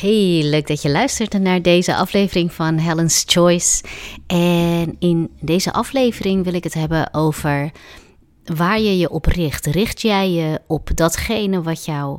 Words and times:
Hey, 0.00 0.40
leuk 0.42 0.66
dat 0.66 0.82
je 0.82 0.90
luistert 0.90 1.40
naar 1.40 1.62
deze 1.62 1.94
aflevering 1.94 2.52
van 2.52 2.78
Helen's 2.78 3.24
Choice. 3.26 3.84
En 4.26 4.96
in 4.98 5.30
deze 5.40 5.72
aflevering 5.72 6.44
wil 6.44 6.54
ik 6.54 6.64
het 6.64 6.74
hebben 6.74 7.14
over 7.14 7.70
waar 8.44 8.80
je 8.80 8.98
je 8.98 9.10
op 9.10 9.26
richt. 9.26 9.66
Richt 9.66 10.00
jij 10.00 10.30
je 10.30 10.60
op 10.66 10.90
datgene 10.94 11.62
wat 11.62 11.84
jou 11.84 12.18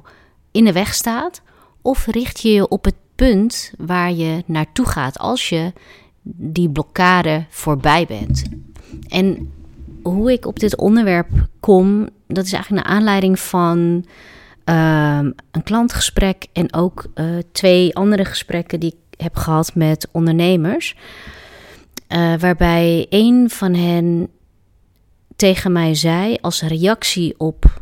in 0.51 0.63
de 0.63 0.71
weg 0.71 0.93
staat? 0.93 1.41
Of 1.81 2.05
richt 2.05 2.39
je 2.39 2.49
je 2.49 2.67
op 2.67 2.85
het 2.85 2.95
punt 3.15 3.73
waar 3.77 4.11
je 4.11 4.43
naartoe 4.45 4.85
gaat 4.85 5.19
als 5.19 5.49
je 5.49 5.73
die 6.23 6.69
blokkade 6.69 7.45
voorbij 7.49 8.05
bent? 8.05 8.43
En 9.07 9.53
hoe 10.03 10.31
ik 10.31 10.45
op 10.45 10.59
dit 10.59 10.77
onderwerp 10.77 11.29
kom, 11.59 12.09
dat 12.27 12.45
is 12.45 12.53
eigenlijk 12.53 12.85
naar 12.85 12.95
aanleiding 12.95 13.39
van 13.39 14.05
um, 14.69 15.35
een 15.51 15.63
klantgesprek 15.63 16.45
en 16.53 16.73
ook 16.73 17.05
uh, 17.15 17.37
twee 17.51 17.95
andere 17.95 18.25
gesprekken 18.25 18.79
die 18.79 18.91
ik 18.91 19.19
heb 19.23 19.35
gehad 19.35 19.75
met 19.75 20.07
ondernemers. 20.11 20.95
Uh, 22.09 22.37
waarbij 22.37 23.05
een 23.09 23.49
van 23.49 23.73
hen 23.73 24.29
tegen 25.35 25.71
mij 25.71 25.95
zei 25.95 26.37
als 26.41 26.61
reactie 26.61 27.35
op, 27.37 27.81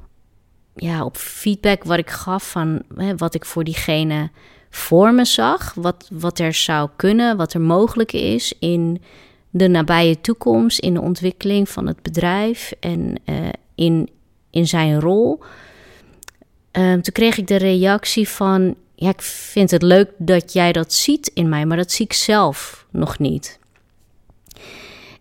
ja, 0.76 1.06
op 1.06 1.18
feedback 1.18 1.84
wat 1.84 1.98
ik 1.98 2.10
gaf 2.10 2.52
van 2.52 2.82
hè, 2.96 3.16
wat 3.16 3.34
ik 3.34 3.46
voor 3.46 3.64
diegene 3.64 4.30
voor 4.70 5.14
me 5.14 5.26
zag, 5.26 5.74
wat, 5.74 6.10
wat 6.12 6.40
er 6.40 6.54
zou 6.54 6.90
kunnen, 6.96 7.38
wat 7.38 7.54
er 7.54 7.62
mogelijk 7.62 8.12
is 8.12 8.54
in 8.60 9.02
de 9.50 9.68
nabije 9.68 10.22
toekomst, 10.22 10.80
in 10.80 10.94
de 10.94 11.02
ontwikkeling 11.02 11.70
van 11.70 11.88
het 11.88 12.02
bedrijf 12.02 12.74
en 12.80 13.20
uh, 13.26 13.36
in, 13.76 14.10
in 14.50 14.68
zijn 14.68 15.00
rol. 15.00 15.44
Um, 16.78 17.02
toen 17.02 17.14
kreeg 17.14 17.38
ik 17.38 17.48
de 17.48 17.56
reactie 17.56 18.30
van: 18.30 18.76
Ja, 18.96 19.10
ik 19.10 19.22
vind 19.22 19.72
het 19.72 19.82
leuk 19.82 20.10
dat 20.18 20.54
jij 20.54 20.72
dat 20.72 20.94
ziet 20.94 21.32
in 21.34 21.50
mij, 21.50 21.66
maar 21.66 21.78
dat 21.78 21.92
zie 21.92 22.06
ik 22.06 22.14
zelf 22.14 22.86
nog 22.92 23.20
niet. 23.20 23.60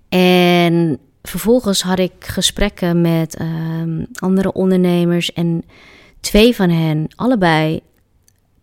En 0.09 0.99
vervolgens 1.23 1.83
had 1.83 1.99
ik 1.99 2.13
gesprekken 2.19 3.01
met 3.01 3.41
um, 3.41 4.07
andere 4.15 4.53
ondernemers 4.53 5.33
en 5.33 5.65
twee 6.21 6.55
van 6.55 6.71
hen, 6.71 7.07
allebei, 7.15 7.81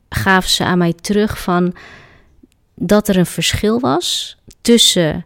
gaven 0.10 0.50
ze 0.50 0.64
aan 0.64 0.78
mij 0.78 0.94
terug 0.94 1.42
van 1.42 1.76
dat 2.76 3.08
er 3.08 3.18
een 3.18 3.26
verschil 3.26 3.80
was 3.80 4.38
tussen 4.62 5.26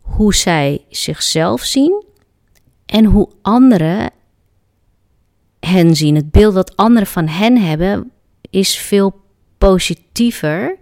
hoe 0.00 0.34
zij 0.34 0.84
zichzelf 0.88 1.62
zien 1.62 2.04
en 2.86 3.04
hoe 3.04 3.28
anderen 3.42 4.10
hen 5.66 5.96
zien. 5.96 6.14
Het 6.14 6.30
beeld 6.30 6.54
dat 6.54 6.76
anderen 6.76 7.08
van 7.08 7.28
hen 7.28 7.62
hebben 7.62 8.10
is 8.50 8.76
veel 8.76 9.20
positiever 9.58 10.76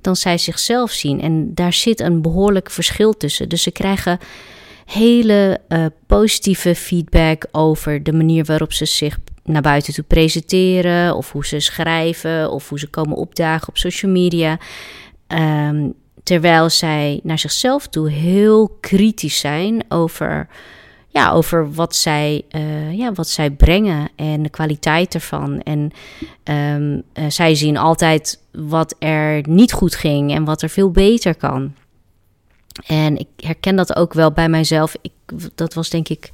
dan 0.00 0.16
zij 0.16 0.38
zichzelf 0.38 0.90
zien. 0.90 1.20
En 1.20 1.54
daar 1.54 1.72
zit 1.72 2.00
een 2.00 2.22
behoorlijk 2.22 2.70
verschil 2.70 3.12
tussen. 3.12 3.48
Dus 3.48 3.62
ze 3.62 3.70
krijgen 3.70 4.18
hele 4.84 5.60
uh, 5.68 5.86
positieve 6.06 6.74
feedback 6.74 7.46
over 7.52 8.02
de 8.02 8.12
manier 8.12 8.44
waarop 8.44 8.72
ze 8.72 8.84
zich 8.84 9.18
naar 9.44 9.62
buiten 9.62 9.94
toe 9.94 10.04
presenteren, 10.04 11.16
of 11.16 11.32
hoe 11.32 11.46
ze 11.46 11.60
schrijven, 11.60 12.50
of 12.50 12.68
hoe 12.68 12.78
ze 12.78 12.88
komen 12.88 13.16
opdagen 13.16 13.68
op 13.68 13.78
social 13.78 14.12
media. 14.12 14.58
Um, 15.28 15.94
terwijl 16.22 16.70
zij 16.70 17.20
naar 17.22 17.38
zichzelf 17.38 17.86
toe 17.86 18.10
heel 18.10 18.76
kritisch 18.80 19.38
zijn 19.38 19.84
over 19.88 20.48
ja, 21.16 21.30
over 21.30 21.72
wat 21.72 21.94
zij, 21.94 22.42
uh, 22.50 22.92
ja, 22.92 23.12
wat 23.12 23.28
zij 23.28 23.50
brengen 23.50 24.08
en 24.16 24.42
de 24.42 24.48
kwaliteit 24.48 25.14
ervan. 25.14 25.62
En 25.62 25.90
um, 26.44 27.02
uh, 27.14 27.24
zij 27.28 27.54
zien 27.54 27.76
altijd 27.76 28.40
wat 28.52 28.94
er 28.98 29.48
niet 29.48 29.72
goed 29.72 29.94
ging 29.94 30.32
en 30.32 30.44
wat 30.44 30.62
er 30.62 30.68
veel 30.68 30.90
beter 30.90 31.34
kan. 31.34 31.74
En 32.86 33.16
ik 33.16 33.28
herken 33.36 33.76
dat 33.76 33.96
ook 33.96 34.12
wel 34.12 34.32
bij 34.32 34.48
mijzelf. 34.48 34.96
Ik, 35.00 35.12
dat 35.54 35.74
was 35.74 35.90
denk 35.90 36.08
ik 36.08 36.30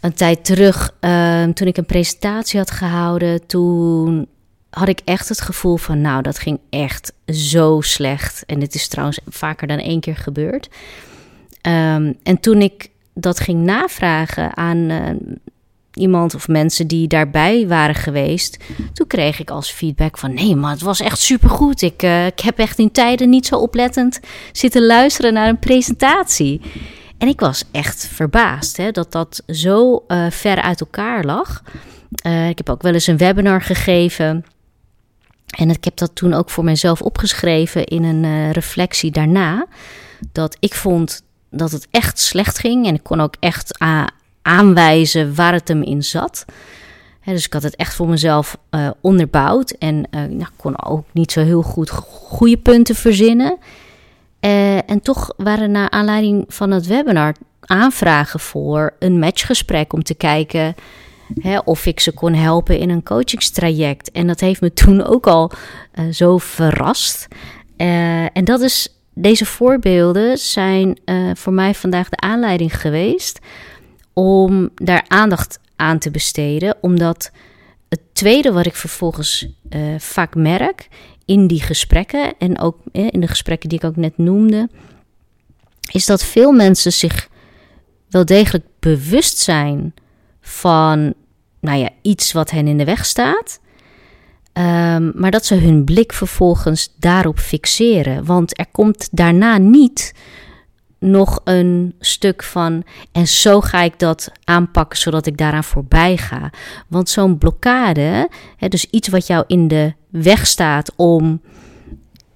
een 0.00 0.14
tijd 0.14 0.44
terug, 0.44 0.94
uh, 1.00 1.44
toen 1.44 1.66
ik 1.66 1.76
een 1.76 1.86
presentatie 1.86 2.58
had 2.58 2.70
gehouden. 2.70 3.46
Toen 3.46 4.26
had 4.70 4.88
ik 4.88 5.00
echt 5.04 5.28
het 5.28 5.40
gevoel 5.40 5.76
van, 5.76 6.00
nou, 6.00 6.22
dat 6.22 6.38
ging 6.38 6.60
echt 6.70 7.12
zo 7.26 7.80
slecht. 7.80 8.46
En 8.46 8.58
dit 8.58 8.74
is 8.74 8.88
trouwens 8.88 9.20
vaker 9.28 9.66
dan 9.66 9.78
één 9.78 10.00
keer 10.00 10.16
gebeurd. 10.16 10.68
Um, 11.62 12.16
en 12.22 12.40
toen 12.40 12.62
ik 12.62 12.90
dat 13.20 13.40
ging 13.40 13.64
navragen 13.64 14.56
aan 14.56 14.76
uh, 14.76 15.00
iemand 15.92 16.34
of 16.34 16.48
mensen 16.48 16.86
die 16.86 17.08
daarbij 17.08 17.68
waren 17.68 17.94
geweest, 17.94 18.64
toen 18.92 19.06
kreeg 19.06 19.40
ik 19.40 19.50
als 19.50 19.70
feedback 19.70 20.18
van 20.18 20.34
nee, 20.34 20.56
maar 20.56 20.70
het 20.70 20.82
was 20.82 21.00
echt 21.00 21.18
supergoed. 21.18 21.82
Ik, 21.82 22.02
uh, 22.02 22.26
ik 22.26 22.40
heb 22.40 22.58
echt 22.58 22.78
in 22.78 22.90
tijden 22.90 23.28
niet 23.28 23.46
zo 23.46 23.56
oplettend 23.56 24.20
zitten 24.52 24.86
luisteren 24.86 25.32
naar 25.32 25.48
een 25.48 25.58
presentatie. 25.58 26.60
En 27.18 27.28
ik 27.28 27.40
was 27.40 27.64
echt 27.70 28.06
verbaasd 28.12 28.76
hè, 28.76 28.90
dat 28.90 29.12
dat 29.12 29.42
zo 29.46 30.04
uh, 30.08 30.30
ver 30.30 30.62
uit 30.62 30.80
elkaar 30.80 31.24
lag. 31.24 31.62
ik 32.48 32.58
heb 32.58 32.70
ook 32.70 32.82
wel 32.82 32.92
eens 32.92 33.06
een 33.06 33.16
webinar 33.16 33.62
gegeven. 33.62 34.44
En 35.58 35.70
ik 35.70 35.84
heb 35.84 35.96
dat 35.96 36.14
toen 36.14 36.34
ook 36.34 36.50
voor 36.50 36.64
mezelf 36.64 37.02
opgeschreven 37.02 37.84
in 37.84 38.04
een 38.04 38.52
reflectie 38.52 39.10
daarna. 39.10 39.66
Dat 40.32 40.56
ik 40.60 40.74
vond 40.74 41.22
dat 41.50 41.70
het 41.70 41.88
echt 41.90 42.18
slecht 42.18 42.58
ging. 42.58 42.86
En 42.86 42.94
ik 42.94 43.02
kon 43.02 43.20
ook 43.20 43.34
echt 43.40 43.78
aanwijzen 44.42 45.34
waar 45.34 45.52
het 45.52 45.68
hem 45.68 45.82
in 45.82 46.02
zat. 46.02 46.44
dus 47.24 47.46
ik 47.46 47.52
had 47.52 47.62
het 47.62 47.76
echt 47.76 47.94
voor 47.94 48.08
mezelf 48.08 48.58
uh, 48.70 48.90
onderbouwd. 49.00 49.70
En 49.70 49.96
uh, 49.96 50.20
nou, 50.20 50.40
ik 50.40 50.50
kon 50.56 50.84
ook 50.84 51.04
niet 51.12 51.32
zo 51.32 51.40
heel 51.40 51.62
goed 51.62 51.90
goede 51.90 52.56
punten 52.56 52.94
verzinnen. 52.94 53.58
Uh, 54.40 54.90
en 54.90 55.00
toch 55.02 55.32
waren 55.36 55.70
naar 55.70 55.90
aanleiding 55.90 56.44
van 56.48 56.70
het 56.70 56.86
webinar 56.86 57.34
aanvragen 57.60 58.40
voor 58.40 58.94
een 58.98 59.18
matchgesprek 59.18 59.92
om 59.92 60.02
te 60.02 60.14
kijken 60.14 60.74
of 61.64 61.86
ik 61.86 62.00
ze 62.00 62.12
kon 62.12 62.34
helpen 62.34 62.78
in 62.78 62.90
een 62.90 63.02
coachingstraject. 63.02 64.10
En 64.10 64.26
dat 64.26 64.40
heeft 64.40 64.60
me 64.60 64.72
toen 64.84 65.04
ook 65.04 65.26
al 65.26 65.50
zo 66.10 66.38
verrast. 66.38 67.28
en 67.76 68.44
dat 68.44 68.60
is 68.60 68.97
deze 69.20 69.44
voorbeelden 69.44 70.38
zijn 70.38 70.98
uh, 71.04 71.30
voor 71.34 71.52
mij 71.52 71.74
vandaag 71.74 72.08
de 72.08 72.16
aanleiding 72.16 72.80
geweest 72.80 73.38
om 74.12 74.70
daar 74.74 75.04
aandacht 75.08 75.60
aan 75.76 75.98
te 75.98 76.10
besteden, 76.10 76.76
omdat 76.80 77.30
het 77.88 78.00
tweede 78.12 78.52
wat 78.52 78.66
ik 78.66 78.74
vervolgens 78.74 79.46
uh, 79.70 79.98
vaak 79.98 80.34
merk 80.34 80.88
in 81.24 81.46
die 81.46 81.62
gesprekken 81.62 82.38
en 82.38 82.58
ook 82.58 82.78
eh, 82.92 83.06
in 83.10 83.20
de 83.20 83.26
gesprekken 83.26 83.68
die 83.68 83.78
ik 83.78 83.84
ook 83.84 83.96
net 83.96 84.18
noemde, 84.18 84.68
is 85.92 86.06
dat 86.06 86.24
veel 86.24 86.52
mensen 86.52 86.92
zich 86.92 87.28
wel 88.08 88.24
degelijk 88.24 88.66
bewust 88.78 89.38
zijn 89.38 89.94
van 90.40 91.14
nou 91.60 91.78
ja, 91.78 91.90
iets 92.02 92.32
wat 92.32 92.50
hen 92.50 92.66
in 92.66 92.78
de 92.78 92.84
weg 92.84 93.06
staat. 93.06 93.60
Um, 94.58 95.12
maar 95.14 95.30
dat 95.30 95.46
ze 95.46 95.54
hun 95.54 95.84
blik 95.84 96.12
vervolgens 96.12 96.94
daarop 96.96 97.38
fixeren. 97.38 98.24
Want 98.24 98.58
er 98.58 98.66
komt 98.72 99.08
daarna 99.10 99.58
niet 99.58 100.14
nog 100.98 101.40
een 101.44 101.94
stuk 102.00 102.42
van. 102.42 102.82
En 103.12 103.26
zo 103.26 103.60
ga 103.60 103.82
ik 103.82 103.98
dat 103.98 104.32
aanpakken 104.44 104.98
zodat 104.98 105.26
ik 105.26 105.36
daaraan 105.36 105.64
voorbij 105.64 106.16
ga. 106.16 106.50
Want 106.88 107.08
zo'n 107.08 107.38
blokkade, 107.38 108.28
dus 108.68 108.86
iets 108.90 109.08
wat 109.08 109.26
jou 109.26 109.44
in 109.46 109.68
de 109.68 109.92
weg 110.10 110.46
staat 110.46 110.92
om. 110.96 111.40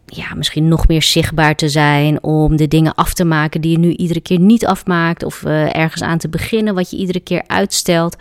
Ja, 0.06 0.34
misschien 0.34 0.68
nog 0.68 0.88
meer 0.88 1.02
zichtbaar 1.02 1.54
te 1.54 1.68
zijn, 1.68 2.22
om 2.22 2.56
de 2.56 2.68
dingen 2.68 2.94
af 2.94 3.14
te 3.14 3.24
maken 3.24 3.60
die 3.60 3.70
je 3.70 3.78
nu 3.78 3.90
iedere 3.90 4.20
keer 4.20 4.38
niet 4.38 4.66
afmaakt, 4.66 5.24
of 5.24 5.42
uh, 5.42 5.76
ergens 5.76 6.02
aan 6.02 6.18
te 6.18 6.28
beginnen 6.28 6.74
wat 6.74 6.90
je 6.90 6.96
iedere 6.96 7.20
keer 7.20 7.42
uitstelt 7.46 8.16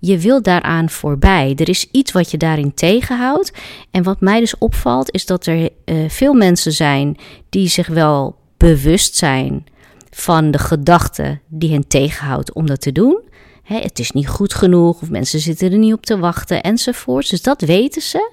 je 0.00 0.18
wilt 0.18 0.44
daaraan 0.44 0.90
voorbij. 0.90 1.54
Er 1.56 1.68
is 1.68 1.88
iets 1.90 2.12
wat 2.12 2.30
je 2.30 2.36
daarin 2.36 2.74
tegenhoudt. 2.74 3.52
En 3.90 4.02
wat 4.02 4.20
mij 4.20 4.40
dus 4.40 4.58
opvalt, 4.58 5.14
is 5.14 5.26
dat 5.26 5.46
er 5.46 5.70
uh, 5.84 6.08
veel 6.08 6.34
mensen 6.34 6.72
zijn 6.72 7.16
die 7.48 7.68
zich 7.68 7.86
wel 7.86 8.36
bewust 8.56 9.16
zijn 9.16 9.66
van 10.10 10.50
de 10.50 10.58
gedachte 10.58 11.38
die 11.48 11.72
hen 11.72 11.86
tegenhoudt 11.86 12.52
om 12.52 12.66
dat 12.66 12.80
te 12.80 12.92
doen. 12.92 13.20
Hè, 13.62 13.78
het 13.78 13.98
is 13.98 14.10
niet 14.10 14.28
goed 14.28 14.54
genoeg, 14.54 15.02
of 15.02 15.10
mensen 15.10 15.40
zitten 15.40 15.72
er 15.72 15.78
niet 15.78 15.92
op 15.92 16.06
te 16.06 16.18
wachten, 16.18 16.62
enzovoorts. 16.62 17.28
Dus 17.28 17.42
dat 17.42 17.60
weten 17.60 18.02
ze. 18.02 18.30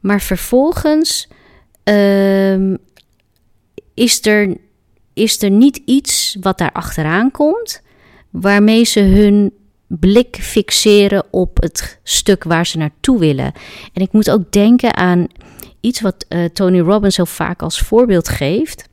Maar 0.00 0.20
vervolgens 0.20 1.28
uh, 1.84 2.74
is, 3.94 4.26
er, 4.26 4.56
is 5.14 5.42
er 5.42 5.50
niet 5.50 5.76
iets 5.84 6.36
wat 6.40 6.58
daar 6.58 6.72
achteraan 6.72 7.30
komt, 7.30 7.82
waarmee 8.30 8.84
ze 8.84 9.00
hun 9.00 9.52
blik 9.98 10.38
fixeren 10.40 11.24
op 11.30 11.62
het 11.62 11.98
stuk 12.02 12.44
waar 12.44 12.66
ze 12.66 12.78
naartoe 12.78 13.18
willen. 13.18 13.52
En 13.92 14.02
ik 14.02 14.12
moet 14.12 14.30
ook 14.30 14.52
denken 14.52 14.96
aan 14.96 15.26
iets 15.80 16.00
wat 16.00 16.26
uh, 16.28 16.44
Tony 16.44 16.80
Robbins 16.80 17.14
zo 17.14 17.24
vaak 17.24 17.62
als 17.62 17.78
voorbeeld 17.78 18.28
geeft. 18.28 18.88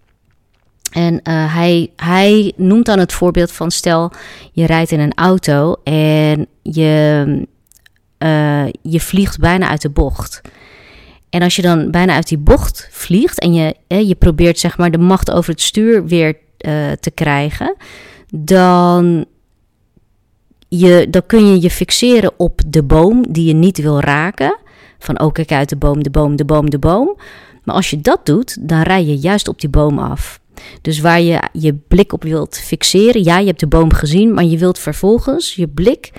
En 0.92 1.14
uh, 1.14 1.54
hij, 1.56 1.92
hij 1.96 2.54
noemt 2.56 2.86
dan 2.86 3.00
het 3.00 3.14
voorbeeld 3.14 3.52
van: 3.52 3.72
stel 3.72 4.12
je 4.52 4.66
rijdt 4.66 4.92
in 4.92 5.00
een 5.00 5.14
auto 5.14 5.76
en 5.84 6.48
je, 6.62 7.24
uh, 8.20 8.66
je 8.82 9.00
vliegt 9.00 9.40
bijna 9.40 9.68
uit 9.68 9.82
de 9.82 9.90
bocht. 9.90 10.42
En 11.30 11.42
als 11.42 11.56
je 11.56 11.62
dan 11.62 11.92
bijna 11.92 12.14
uit 12.14 12.28
die 12.28 12.38
bocht 12.38 12.88
vliegt 12.92 13.40
en 13.40 13.54
je, 13.54 13.76
je 13.88 14.16
probeert 14.16 14.60
zeg 14.60 14.78
maar 14.78 14.92
de 14.92 14.98
macht 14.98 15.32
over 15.32 15.52
het 15.52 15.62
stuur 15.62 16.06
weer 16.06 16.38
te 17.00 17.12
krijgen, 17.14 17.76
dan, 18.32 19.26
je, 20.68 21.08
dan 21.10 21.26
kun 21.26 21.48
je 21.48 21.62
je 21.62 21.70
fixeren 21.70 22.32
op 22.38 22.62
de 22.68 22.84
boom 22.84 23.26
die 23.30 23.46
je 23.46 23.54
niet 23.54 23.78
wil 23.78 24.00
raken. 24.00 24.58
Van 25.00 25.20
oh, 25.20 25.32
kijk 25.32 25.52
uit 25.52 25.70
de 25.70 25.76
boom, 25.76 26.04
de 26.04 26.10
boom, 26.10 26.36
de 26.36 26.46
boom, 26.46 26.70
de 26.70 26.80
boom. 26.80 27.18
Maar 27.64 27.76
als 27.76 27.90
je 27.90 28.02
dat 28.02 28.26
doet, 28.26 28.70
dan 28.70 28.82
rij 28.82 29.06
je 29.06 29.18
juist 29.18 29.48
op 29.48 29.62
die 29.62 29.70
boom 29.70 30.00
af. 30.00 30.40
Dus 30.82 31.00
waar 31.00 31.22
je 31.22 31.40
je 31.54 31.74
blik 31.74 32.14
op 32.14 32.24
wilt 32.24 32.58
fixeren, 32.58 33.24
ja, 33.24 33.40
je 33.40 33.48
hebt 33.48 33.60
de 33.60 33.68
boom 33.68 33.94
gezien, 33.94 34.34
maar 34.34 34.44
je 34.44 34.58
wilt 34.58 34.80
vervolgens 34.80 35.56
je 35.56 35.68
blik 35.68 36.12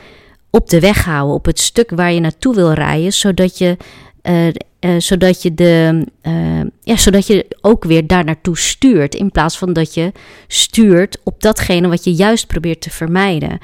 op 0.50 0.68
de 0.68 0.80
weg 0.80 1.04
houden, 1.04 1.34
op 1.34 1.44
het 1.44 1.60
stuk 1.60 1.90
waar 1.90 2.12
je 2.12 2.20
naartoe 2.20 2.54
wil 2.54 2.72
rijden, 2.72 3.12
zodat 3.12 3.58
je, 3.58 3.76
uh, 4.22 4.48
uh, 4.80 4.94
zodat 4.98 5.42
je, 5.42 5.54
de, 5.54 6.06
uh, 6.22 6.60
ja, 6.82 6.96
zodat 6.96 7.26
je 7.26 7.46
ook 7.60 7.84
weer 7.84 8.06
daar 8.06 8.24
naartoe 8.24 8.58
stuurt, 8.58 9.14
in 9.14 9.30
plaats 9.30 9.58
van 9.58 9.72
dat 9.72 9.94
je 9.94 10.12
stuurt 10.46 11.18
op 11.22 11.42
datgene 11.42 11.88
wat 11.88 12.04
je 12.04 12.12
juist 12.12 12.46
probeert 12.46 12.80
te 12.80 12.90
vermijden. 12.90 13.58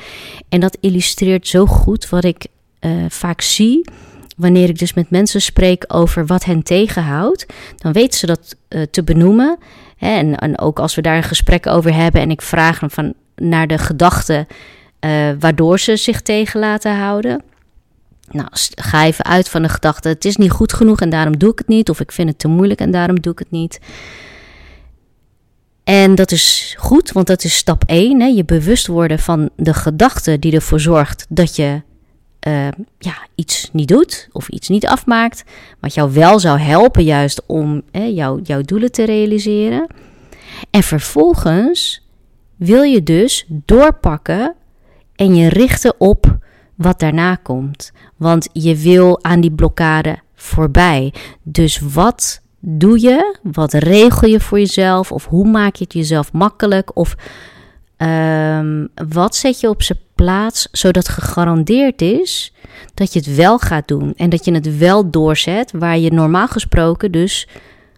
En 0.48 0.60
dat 0.60 0.78
illustreert 0.80 1.48
zo 1.48 1.66
goed 1.66 2.08
wat 2.08 2.24
ik 2.24 2.46
vaak 3.08 3.40
zie 3.40 3.84
wanneer 4.36 4.68
ik 4.68 4.78
dus 4.78 4.94
met 4.94 5.10
mensen 5.10 5.42
spreek 5.42 5.84
over 5.86 6.26
wat 6.26 6.44
hen 6.44 6.62
tegenhoudt, 6.62 7.46
dan 7.76 7.92
weten 7.92 8.18
ze 8.18 8.26
dat 8.26 8.56
te 8.90 9.02
benoemen. 9.04 9.58
Hè, 9.96 10.08
en, 10.36 10.58
ook 10.58 10.78
als 10.78 10.94
we 10.94 11.02
daar 11.02 11.16
een 11.16 11.22
gesprek 11.22 11.66
over 11.66 11.94
hebben 11.94 12.20
en 12.20 12.30
ik 12.30 12.42
vraag 12.42 12.80
hem 12.80 12.90
van 12.90 13.14
naar 13.36 13.66
de 13.66 13.78
gedachten 13.78 14.46
waardoor 15.38 15.78
ze 15.78 15.96
zich 15.96 16.22
tegen 16.22 16.60
laten 16.60 16.96
houden. 16.96 17.42
Nou, 18.34 18.48
ga 18.74 19.04
even 19.04 19.24
uit 19.24 19.48
van 19.48 19.62
de 19.62 19.68
gedachte: 19.68 20.08
het 20.08 20.24
is 20.24 20.36
niet 20.36 20.50
goed 20.50 20.72
genoeg 20.72 21.00
en 21.00 21.10
daarom 21.10 21.38
doe 21.38 21.52
ik 21.52 21.58
het 21.58 21.68
niet. 21.68 21.90
Of 21.90 22.00
ik 22.00 22.12
vind 22.12 22.28
het 22.28 22.38
te 22.38 22.48
moeilijk 22.48 22.80
en 22.80 22.90
daarom 22.90 23.20
doe 23.20 23.32
ik 23.32 23.38
het 23.38 23.50
niet. 23.50 23.80
En 25.84 26.14
dat 26.14 26.30
is 26.30 26.74
goed, 26.78 27.12
want 27.12 27.26
dat 27.26 27.44
is 27.44 27.56
stap 27.56 27.82
1. 27.86 28.20
Hè? 28.20 28.26
Je 28.26 28.44
bewust 28.44 28.86
worden 28.86 29.18
van 29.18 29.50
de 29.56 29.74
gedachte 29.74 30.38
die 30.38 30.52
ervoor 30.52 30.80
zorgt 30.80 31.26
dat 31.28 31.56
je 31.56 31.82
uh, 32.48 32.68
ja, 32.98 33.26
iets 33.34 33.68
niet 33.72 33.88
doet 33.88 34.28
of 34.32 34.48
iets 34.48 34.68
niet 34.68 34.86
afmaakt. 34.86 35.44
Wat 35.80 35.94
jou 35.94 36.12
wel 36.12 36.40
zou 36.40 36.58
helpen 36.58 37.04
juist 37.04 37.42
om 37.46 37.82
hè, 37.90 38.04
jou, 38.04 38.40
jouw 38.42 38.60
doelen 38.60 38.92
te 38.92 39.04
realiseren. 39.04 39.86
En 40.70 40.82
vervolgens 40.82 42.08
wil 42.56 42.82
je 42.82 43.02
dus 43.02 43.44
doorpakken 43.48 44.54
en 45.14 45.34
je 45.34 45.48
richten 45.48 45.94
op 46.00 46.38
wat 46.76 47.00
daarna 47.00 47.34
komt. 47.34 47.92
Want 48.16 48.48
je 48.52 48.76
wil 48.76 49.24
aan 49.24 49.40
die 49.40 49.52
blokkade 49.52 50.18
voorbij. 50.34 51.12
Dus 51.42 51.78
wat 51.78 52.40
doe 52.60 53.00
je? 53.00 53.36
Wat 53.42 53.72
regel 53.72 54.28
je 54.28 54.40
voor 54.40 54.58
jezelf? 54.58 55.12
Of 55.12 55.26
hoe 55.26 55.46
maak 55.46 55.76
je 55.76 55.84
het 55.84 55.92
jezelf 55.92 56.32
makkelijk? 56.32 56.96
Of 56.96 57.14
um, 57.96 58.88
wat 59.08 59.36
zet 59.36 59.60
je 59.60 59.68
op 59.68 59.82
zijn 59.82 59.98
plaats 60.14 60.68
zodat 60.72 61.08
gegarandeerd 61.08 62.02
is 62.02 62.52
dat 62.94 63.12
je 63.12 63.18
het 63.18 63.34
wel 63.34 63.58
gaat 63.58 63.88
doen 63.88 64.14
en 64.16 64.30
dat 64.30 64.44
je 64.44 64.52
het 64.54 64.78
wel 64.78 65.10
doorzet 65.10 65.72
waar 65.72 65.98
je 65.98 66.12
normaal 66.12 66.48
gesproken 66.48 67.12
dus 67.12 67.48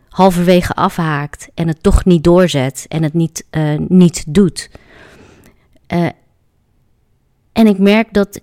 halverwege 0.08 0.73
afhaakt 0.75 1.49
en 1.55 1.69
het 1.69 1.82
toch 1.82 2.05
niet 2.05 2.25
doorzet 2.25 2.84
en 2.88 3.02
het 3.02 3.14
niet, 3.14 3.44
uh, 3.50 3.78
niet 3.88 4.25
doet. 4.28 4.70
Uh, 5.94 6.08
en 7.52 7.67
ik 7.67 7.78
merk 7.78 8.12
dat 8.12 8.40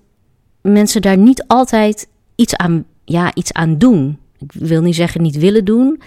mensen 0.63 1.01
daar 1.01 1.17
niet 1.17 1.43
altijd 1.47 2.07
iets 2.35 2.55
aan, 2.55 2.85
ja, 3.05 3.31
iets 3.33 3.53
aan 3.53 3.77
doen. 3.77 4.19
Ik 4.39 4.51
wil 4.51 4.81
niet 4.81 4.95
zeggen 4.95 5.21
niet 5.21 5.37
willen 5.37 5.65
doen, 5.65 6.01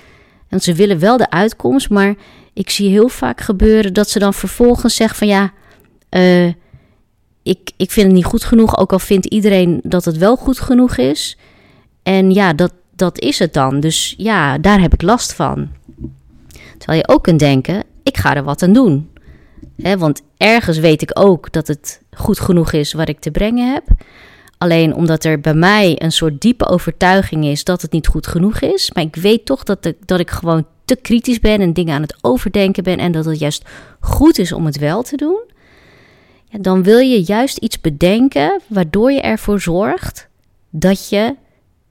want 0.48 0.62
ze 0.62 0.74
willen 0.74 0.98
wel 0.98 1.16
de 1.16 1.30
uitkomst, 1.30 1.90
maar 1.90 2.14
ik 2.52 2.70
zie 2.70 2.90
heel 2.90 3.08
vaak 3.08 3.40
gebeuren 3.40 3.92
dat 3.92 4.10
ze 4.10 4.18
dan 4.18 4.34
vervolgens 4.34 4.94
zeggen 4.94 5.18
van 5.18 5.26
ja, 5.26 5.52
uh, 6.10 6.52
ik, 7.42 7.70
ik 7.76 7.90
vind 7.90 8.06
het 8.06 8.16
niet 8.16 8.24
goed 8.24 8.44
genoeg, 8.44 8.78
ook 8.78 8.92
al 8.92 8.98
vindt 8.98 9.26
iedereen 9.26 9.80
dat 9.82 10.04
het 10.04 10.16
wel 10.16 10.36
goed 10.36 10.58
genoeg 10.58 10.96
is. 10.96 11.38
En 12.02 12.30
ja, 12.30 12.52
dat, 12.52 12.72
dat 12.94 13.20
is 13.20 13.38
het 13.38 13.52
dan. 13.52 13.80
Dus 13.80 14.14
ja, 14.18 14.58
daar 14.58 14.80
heb 14.80 14.92
ik 14.92 15.02
last 15.02 15.32
van. 15.32 15.68
Terwijl 16.78 16.98
je 16.98 17.08
ook 17.08 17.22
kunt 17.22 17.38
denken, 17.38 17.84
ik 18.02 18.16
ga 18.16 18.36
er 18.36 18.44
wat 18.44 18.62
aan 18.62 18.72
doen. 18.72 19.10
He, 19.82 19.98
want 19.98 20.22
ergens 20.36 20.78
weet 20.78 21.02
ik 21.02 21.10
ook 21.12 21.52
dat 21.52 21.66
het 21.66 22.02
goed 22.16 22.40
genoeg 22.40 22.72
is 22.72 22.92
wat 22.92 23.08
ik 23.08 23.20
te 23.20 23.30
brengen 23.30 23.72
heb. 23.72 23.84
Alleen 24.66 24.94
omdat 24.94 25.24
er 25.24 25.40
bij 25.40 25.54
mij 25.54 25.94
een 25.98 26.12
soort 26.12 26.40
diepe 26.40 26.66
overtuiging 26.66 27.44
is 27.44 27.64
dat 27.64 27.82
het 27.82 27.92
niet 27.92 28.06
goed 28.06 28.26
genoeg 28.26 28.60
is. 28.60 28.92
Maar 28.92 29.04
ik 29.04 29.16
weet 29.16 29.44
toch 29.44 29.62
dat, 29.62 29.92
dat 30.04 30.20
ik 30.20 30.30
gewoon 30.30 30.66
te 30.84 30.96
kritisch 30.96 31.40
ben 31.40 31.60
en 31.60 31.72
dingen 31.72 31.94
aan 31.94 32.02
het 32.02 32.16
overdenken 32.20 32.82
ben. 32.82 32.98
En 32.98 33.12
dat 33.12 33.24
het 33.24 33.38
juist 33.38 33.64
goed 34.00 34.38
is 34.38 34.52
om 34.52 34.66
het 34.66 34.78
wel 34.78 35.02
te 35.02 35.16
doen 35.16 35.54
dan 36.60 36.82
wil 36.82 36.98
je 36.98 37.22
juist 37.22 37.56
iets 37.56 37.80
bedenken 37.80 38.60
waardoor 38.66 39.12
je 39.12 39.20
ervoor 39.20 39.60
zorgt 39.60 40.28
dat 40.70 41.08
je 41.08 41.34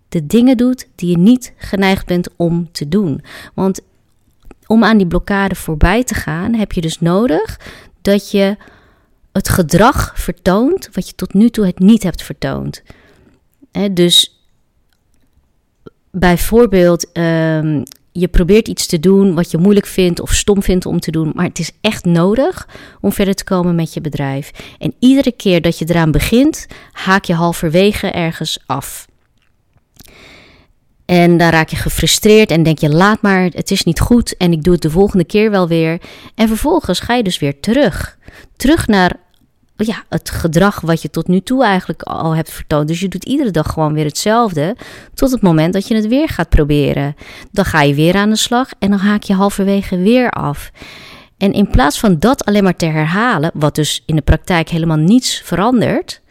de 0.10 0.25
dingen 0.25 0.57
doet 0.57 0.88
die 0.95 1.10
je 1.10 1.18
niet 1.18 1.54
geneigd 1.57 2.06
bent 2.06 2.30
om 2.36 2.72
te 2.72 2.88
doen. 2.88 3.24
Want 3.54 3.81
om 4.68 4.83
aan 4.83 4.98
die 4.98 5.07
blokkade 5.07 5.56
voorbij 5.56 6.04
te 6.04 6.13
gaan, 6.13 6.54
heb 6.54 6.72
je 6.72 6.81
dus 6.81 7.00
nodig 7.00 7.60
dat 8.01 8.31
je 8.31 8.57
het 9.36 9.50
gedrag 9.50 10.14
vertoont 10.16 10.90
wat 10.92 11.08
je 11.08 11.16
tot 11.16 11.34
nu 11.34 11.50
toe 11.50 11.66
het 11.66 11.80
niet 11.80 12.04
hebt 12.04 12.24
vertoond. 12.24 12.84
dus 13.92 14.40
bijvoorbeeld, 16.12 17.18
um, 17.18 17.84
je 18.12 18.28
probeert 18.28 18.68
iets 18.68 18.86
te 18.86 19.00
doen 19.00 19.34
wat 19.34 19.52
je 19.52 19.58
moeilijk 19.58 19.86
vindt 19.86 20.20
of 20.20 20.34
stom 20.34 20.64
vindt 20.64 20.86
om 20.86 21.00
te 21.00 21.12
doen, 21.12 21.32
maar 21.34 21.46
het 21.46 21.60
is 21.60 21.72
echt 21.82 22.06
nodig 22.06 22.68
om 23.02 23.12
verder 23.12 23.36
te 23.36 23.44
komen 23.44 23.76
met 23.76 23.94
je 23.94 24.02
bedrijf. 24.02 24.52
En 24.80 24.94
iedere 25.00 25.32
keer 25.32 25.62
dat 25.62 25.80
je 25.80 25.86
eraan 25.90 26.12
begint, 26.12 26.68
haak 26.92 27.24
je 27.24 27.34
halverwege 27.34 28.08
ergens 28.08 28.60
af. 28.66 29.08
En 31.06 31.38
dan 31.38 31.50
raak 31.50 31.70
je 31.70 31.76
gefrustreerd 31.76 32.52
en 32.52 32.64
denk 32.64 32.80
je: 32.80 32.90
laat 32.90 33.22
maar, 33.22 33.44
het 33.44 33.72
is 33.72 33.84
niet 33.84 34.00
goed 34.00 34.38
en 34.38 34.52
ik 34.52 34.64
doe 34.64 34.74
het 34.74 34.82
de 34.82 34.90
volgende 34.90 35.26
keer 35.26 35.52
wel 35.52 35.68
weer. 35.68 36.02
En 36.36 36.48
vervolgens 36.48 37.00
ga 37.00 37.14
je 37.14 37.24
dus 37.24 37.40
weer 37.40 37.60
terug. 37.60 38.18
Terug 38.56 38.88
naar 38.88 39.24
ja, 39.75 40.04
het 40.10 40.30
gedrag 40.30 40.81
wat 40.81 41.01
je 41.01 41.10
tot 41.10 41.27
nu 41.27 41.42
toe 41.42 41.63
eigenlijk 41.63 42.01
al 42.01 42.36
hebt 42.36 42.51
vertoond. 42.51 42.88
Dus 42.88 43.00
je 43.00 43.07
doet 43.07 43.25
iedere 43.25 43.51
dag 43.51 43.74
gewoon 43.74 43.94
weer 43.94 44.06
hetzelfde. 44.06 44.75
Tot 45.13 45.31
het 45.31 45.42
moment 45.42 45.74
dat 45.74 45.88
je 45.88 45.95
het 45.95 46.07
weer 46.07 46.30
gaat 46.30 46.50
proberen. 46.50 47.16
Dan 47.51 47.66
ga 47.66 47.81
je 47.81 47.94
weer 47.94 48.15
aan 48.15 48.29
de 48.29 48.36
slag 48.36 48.70
en 48.79 48.89
dan 48.89 49.00
haak 49.00 49.24
je 49.24 49.34
halverwege 49.34 49.98
weer 49.98 50.29
af. 50.29 50.72
En 51.38 51.53
in 51.53 51.70
plaats 51.70 52.00
van 52.00 52.20
dat 52.20 52.46
alleen 52.46 52.63
maar 52.63 52.75
te 52.75 52.86
herhalen, 52.86 53.51
wat 53.53 53.75
dus 53.75 54.03
in 54.05 54.15
de 54.15 54.22
praktijk 54.22 54.70
helemaal 54.70 54.98
niets 54.98 55.41
verandert, 55.44 56.22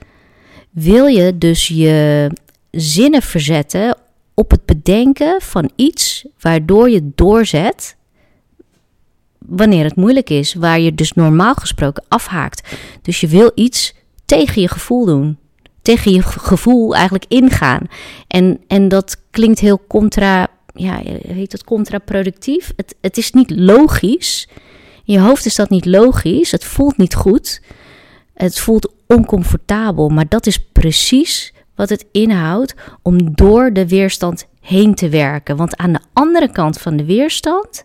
wil 0.70 1.06
je 1.06 1.38
dus 1.38 1.68
je 1.68 2.30
zinnen 2.70 3.22
verzetten 3.22 3.96
op 4.34 4.50
het 4.50 4.64
bedenken 4.64 5.40
van 5.40 5.70
iets 5.76 6.26
waardoor 6.40 6.90
je 6.90 7.10
doorzet 7.14 7.96
wanneer 9.46 9.84
het 9.84 9.96
moeilijk 9.96 10.30
is, 10.30 10.54
waar 10.54 10.80
je 10.80 10.94
dus 10.94 11.12
normaal 11.12 11.54
gesproken 11.54 12.04
afhaakt. 12.08 12.76
Dus 13.02 13.20
je 13.20 13.26
wil 13.26 13.50
iets 13.54 13.94
tegen 14.24 14.62
je 14.62 14.68
gevoel 14.68 15.04
doen. 15.04 15.38
Tegen 15.82 16.12
je 16.12 16.22
gevoel 16.22 16.94
eigenlijk 16.94 17.24
ingaan. 17.28 17.80
En, 18.28 18.60
en 18.68 18.88
dat 18.88 19.16
klinkt 19.30 19.58
heel 19.58 19.80
contra, 19.88 20.46
ja, 20.74 21.00
heet 21.26 21.52
het 21.52 21.64
contraproductief. 21.64 22.72
Het, 22.76 22.94
het 23.00 23.16
is 23.16 23.32
niet 23.32 23.50
logisch. 23.50 24.48
In 25.04 25.14
je 25.14 25.20
hoofd 25.20 25.46
is 25.46 25.54
dat 25.54 25.70
niet 25.70 25.86
logisch. 25.86 26.50
Het 26.50 26.64
voelt 26.64 26.96
niet 26.96 27.14
goed. 27.14 27.62
Het 28.34 28.58
voelt 28.58 28.92
oncomfortabel. 29.06 30.08
Maar 30.08 30.28
dat 30.28 30.46
is 30.46 30.58
precies 30.72 31.52
wat 31.74 31.88
het 31.88 32.06
inhoudt 32.12 32.74
om 33.02 33.34
door 33.34 33.72
de 33.72 33.88
weerstand 33.88 34.46
heen 34.60 34.94
te 34.94 35.08
werken. 35.08 35.56
Want 35.56 35.76
aan 35.76 35.92
de 35.92 36.00
andere 36.12 36.52
kant 36.52 36.78
van 36.78 36.96
de 36.96 37.04
weerstand 37.04 37.84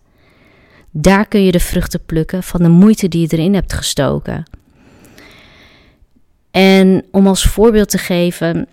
daar 0.91 1.27
kun 1.27 1.43
je 1.43 1.51
de 1.51 1.59
vruchten 1.59 2.05
plukken 2.05 2.43
van 2.43 2.63
de 2.63 2.69
moeite 2.69 3.07
die 3.07 3.21
je 3.21 3.37
erin 3.37 3.53
hebt 3.53 3.73
gestoken. 3.73 4.43
En 6.51 7.05
om 7.11 7.27
als 7.27 7.43
voorbeeld 7.43 7.89
te 7.89 7.97
geven, 7.97 8.67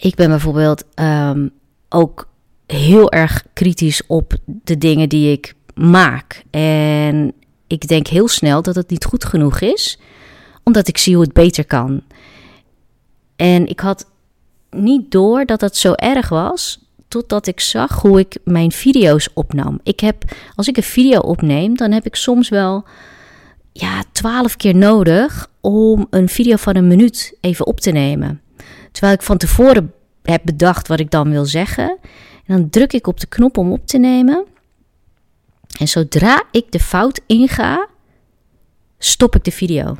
ik 0.00 0.14
ben 0.14 0.28
bijvoorbeeld 0.28 0.84
ehm, 0.94 1.48
ook 1.88 2.28
heel 2.66 3.12
erg 3.12 3.44
kritisch 3.52 4.06
op 4.06 4.34
de 4.46 4.78
dingen 4.78 5.08
die 5.08 5.32
ik 5.32 5.54
maak. 5.74 6.44
En 6.50 7.32
ik 7.66 7.88
denk 7.88 8.06
heel 8.06 8.28
snel 8.28 8.62
dat 8.62 8.74
het 8.74 8.90
niet 8.90 9.04
goed 9.04 9.24
genoeg 9.24 9.60
is, 9.60 9.98
omdat 10.64 10.88
ik 10.88 10.98
zie 10.98 11.14
hoe 11.14 11.24
het 11.24 11.32
beter 11.32 11.64
kan. 11.64 12.02
En 13.36 13.66
ik 13.66 13.80
had 13.80 14.06
niet 14.70 15.10
door 15.10 15.44
dat 15.44 15.60
het 15.60 15.76
zo 15.76 15.92
erg 15.92 16.28
was, 16.28 16.89
totdat 17.10 17.46
ik 17.46 17.60
zag 17.60 18.00
hoe 18.00 18.18
ik 18.18 18.38
mijn 18.44 18.72
video's 18.72 19.28
opnam. 19.34 19.80
Ik 19.82 20.00
heb, 20.00 20.24
als 20.54 20.68
ik 20.68 20.76
een 20.76 20.82
video 20.82 21.18
opneem, 21.18 21.76
dan 21.76 21.92
heb 21.92 22.06
ik 22.06 22.14
soms 22.14 22.48
wel 22.48 22.84
ja, 23.72 24.02
twaalf 24.12 24.56
keer 24.56 24.74
nodig 24.74 25.50
om 25.60 26.06
een 26.10 26.28
video 26.28 26.56
van 26.56 26.76
een 26.76 26.86
minuut 26.86 27.36
even 27.40 27.66
op 27.66 27.80
te 27.80 27.90
nemen. 27.90 28.40
Terwijl 28.92 29.14
ik 29.14 29.22
van 29.22 29.36
tevoren 29.36 29.92
heb 30.22 30.42
bedacht 30.44 30.88
wat 30.88 31.00
ik 31.00 31.10
dan 31.10 31.30
wil 31.30 31.44
zeggen. 31.44 31.98
En 32.46 32.56
dan 32.56 32.70
druk 32.70 32.92
ik 32.92 33.06
op 33.06 33.20
de 33.20 33.26
knop 33.26 33.58
om 33.58 33.72
op 33.72 33.86
te 33.86 33.98
nemen. 33.98 34.46
En 35.78 35.88
zodra 35.88 36.42
ik 36.50 36.72
de 36.72 36.80
fout 36.80 37.20
inga, 37.26 37.88
stop 38.98 39.34
ik 39.34 39.44
de 39.44 39.52
video. 39.52 39.96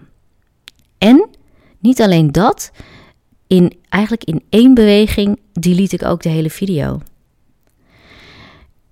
En 0.99 1.29
niet 1.79 2.01
alleen 2.01 2.33
dat, 2.33 2.71
in, 3.51 3.73
eigenlijk 3.89 4.25
in 4.25 4.43
één 4.49 4.75
beweging 4.75 5.39
delete 5.53 5.95
ik 5.95 6.05
ook 6.05 6.23
de 6.23 6.29
hele 6.29 6.51
video. 6.51 7.01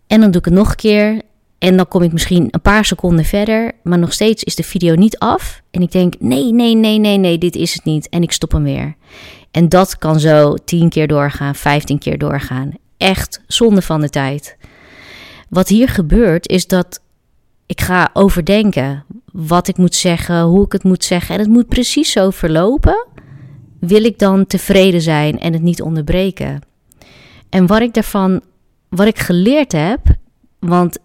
En 0.07 0.21
dan 0.21 0.31
doe 0.31 0.41
ik 0.41 0.45
het 0.45 0.55
nog 0.55 0.71
een 0.71 0.77
keer. 0.77 1.23
En 1.59 1.77
dan 1.77 1.89
kom 1.89 2.03
ik 2.03 2.13
misschien 2.13 2.49
een 2.51 2.61
paar 2.61 2.85
seconden 2.85 3.25
verder. 3.25 3.73
Maar 3.83 3.99
nog 3.99 4.13
steeds 4.13 4.45
is 4.45 4.55
de 4.55 4.63
video 4.63 4.95
niet 4.95 5.19
af. 5.19 5.63
En 5.71 5.83
ik 5.83 5.93
denk: 5.93 6.15
nee, 6.19 6.53
nee, 6.53 6.75
nee, 6.75 6.99
nee, 6.99 7.17
nee, 7.19 7.39
dit 7.39 7.57
is 7.57 7.75
het 7.75 7.85
niet. 7.85 8.09
En 8.09 8.23
ik 8.23 8.33
stop 8.33 8.53
hem 8.53 8.63
weer. 8.63 8.97
En 9.51 9.69
dat 9.69 9.99
kan 9.99 10.21
zo 10.21 10.55
10 10.55 10.89
keer 10.89 11.07
doorgaan, 11.07 11.55
15 11.55 11.99
keer 11.99 12.19
doorgaan. 12.19 12.73
Echt 12.97 13.43
zonde 13.47 13.83
van 13.83 14.01
de 14.01 14.09
tijd. 14.09 14.57
Wat 15.49 15.69
hier 15.69 15.89
gebeurt 15.89 16.49
is 16.49 16.67
dat 16.67 17.01
ik 17.67 17.81
ga 17.81 18.11
overdenken 18.13 19.05
wat 19.33 19.69
ik 19.69 19.77
moet 19.77 19.95
zeggen, 19.95 20.43
hoe 20.43 20.65
ik 20.65 20.73
het 20.73 20.85
moet 20.85 21.05
zeggen. 21.05 21.35
En 21.35 21.41
het 21.41 21.51
moet 21.51 21.69
precies 21.69 22.13
zo 22.13 22.31
verlopen. 22.31 23.07
Wil 23.81 24.05
ik 24.05 24.19
dan 24.19 24.47
tevreden 24.47 25.01
zijn 25.01 25.39
en 25.39 25.53
het 25.53 25.63
niet 25.63 25.83
onderbreken? 25.83 26.61
En 27.49 27.67
wat 27.67 27.81
ik 27.81 27.95
daarvan, 27.95 28.41
wat 28.89 29.07
ik 29.07 29.19
geleerd 29.19 29.73
heb, 29.73 30.01
want 30.59 30.99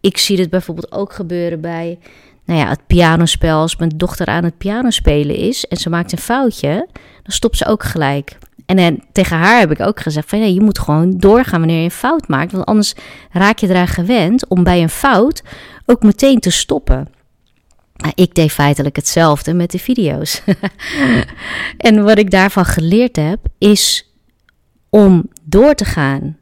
ik 0.00 0.18
zie 0.18 0.36
dit 0.36 0.50
bijvoorbeeld 0.50 0.92
ook 0.92 1.12
gebeuren 1.12 1.60
bij 1.60 1.98
nou 2.44 2.60
ja, 2.60 2.68
het 2.68 2.86
pianospel. 2.86 3.60
Als 3.60 3.76
mijn 3.76 3.92
dochter 3.96 4.26
aan 4.26 4.44
het 4.44 4.58
pianospelen 4.58 5.36
is 5.36 5.64
en 5.64 5.76
ze 5.76 5.90
maakt 5.90 6.12
een 6.12 6.18
foutje, 6.18 6.88
dan 6.92 7.32
stopt 7.32 7.56
ze 7.56 7.66
ook 7.66 7.82
gelijk. 7.82 8.38
En, 8.66 8.78
en 8.78 9.02
tegen 9.12 9.36
haar 9.36 9.58
heb 9.58 9.70
ik 9.70 9.80
ook 9.80 10.00
gezegd 10.00 10.28
van 10.28 10.54
je 10.54 10.60
moet 10.60 10.78
gewoon 10.78 11.18
doorgaan 11.18 11.58
wanneer 11.58 11.78
je 11.78 11.84
een 11.84 11.90
fout 11.90 12.28
maakt. 12.28 12.52
Want 12.52 12.64
anders 12.64 12.94
raak 13.30 13.58
je 13.58 13.68
eraan 13.68 13.86
gewend 13.86 14.48
om 14.48 14.62
bij 14.62 14.82
een 14.82 14.88
fout 14.88 15.42
ook 15.86 16.02
meteen 16.02 16.40
te 16.40 16.50
stoppen. 16.50 17.08
Ik 18.14 18.34
deed 18.34 18.52
feitelijk 18.52 18.96
hetzelfde 18.96 19.54
met 19.54 19.70
de 19.70 19.78
video's. 19.78 20.42
en 21.76 22.04
wat 22.04 22.18
ik 22.18 22.30
daarvan 22.30 22.64
geleerd 22.64 23.16
heb, 23.16 23.38
is 23.58 24.10
om 24.88 25.28
door 25.42 25.74
te 25.74 25.84
gaan 25.84 26.36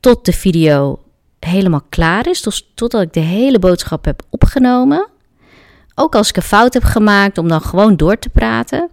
tot 0.00 0.24
de 0.24 0.32
video 0.32 1.02
helemaal 1.40 1.82
klaar 1.88 2.26
is. 2.26 2.42
Dus 2.42 2.70
totdat 2.74 3.02
ik 3.02 3.12
de 3.12 3.20
hele 3.20 3.58
boodschap 3.58 4.04
heb 4.04 4.22
opgenomen. 4.30 5.08
Ook 5.94 6.14
als 6.14 6.28
ik 6.28 6.36
een 6.36 6.42
fout 6.42 6.74
heb 6.74 6.82
gemaakt, 6.84 7.38
om 7.38 7.48
dan 7.48 7.60
gewoon 7.60 7.96
door 7.96 8.18
te 8.18 8.28
praten. 8.28 8.90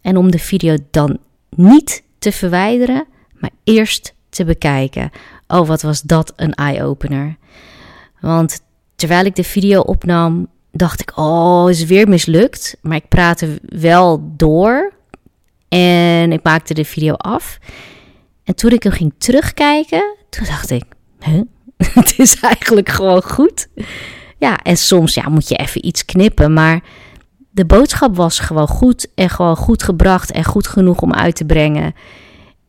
En 0.00 0.16
om 0.16 0.30
de 0.30 0.38
video 0.38 0.76
dan 0.90 1.18
niet 1.50 2.02
te 2.18 2.32
verwijderen, 2.32 3.06
maar 3.32 3.50
eerst 3.64 4.14
te 4.28 4.44
bekijken. 4.44 5.10
Oh, 5.48 5.66
wat 5.66 5.82
was 5.82 6.02
dat 6.02 6.32
een 6.36 6.54
eye-opener. 6.54 7.36
Want 8.20 8.60
terwijl 8.96 9.24
ik 9.24 9.34
de 9.34 9.44
video 9.44 9.80
opnam, 9.80 10.48
dacht 10.76 11.00
ik, 11.00 11.12
oh, 11.16 11.70
is 11.70 11.84
weer 11.84 12.08
mislukt. 12.08 12.76
Maar 12.82 12.96
ik 12.96 13.08
praatte 13.08 13.60
wel 13.62 14.32
door 14.36 14.92
en 15.68 16.32
ik 16.32 16.42
maakte 16.42 16.74
de 16.74 16.84
video 16.84 17.14
af. 17.14 17.58
En 18.44 18.54
toen 18.54 18.70
ik 18.70 18.82
hem 18.82 18.92
ging 18.92 19.12
terugkijken, 19.18 20.16
toen 20.30 20.46
dacht 20.46 20.70
ik, 20.70 20.84
huh? 21.20 21.40
het 22.00 22.18
is 22.18 22.40
eigenlijk 22.40 22.88
gewoon 22.88 23.22
goed. 23.22 23.68
Ja, 24.38 24.62
en 24.62 24.76
soms 24.76 25.14
ja, 25.14 25.28
moet 25.28 25.48
je 25.48 25.56
even 25.56 25.86
iets 25.86 26.04
knippen, 26.04 26.52
maar 26.52 26.82
de 27.50 27.64
boodschap 27.64 28.16
was 28.16 28.38
gewoon 28.38 28.68
goed 28.68 29.08
en 29.14 29.30
gewoon 29.30 29.56
goed 29.56 29.82
gebracht 29.82 30.30
en 30.30 30.44
goed 30.44 30.66
genoeg 30.66 31.00
om 31.00 31.12
uit 31.12 31.36
te 31.36 31.44
brengen. 31.44 31.94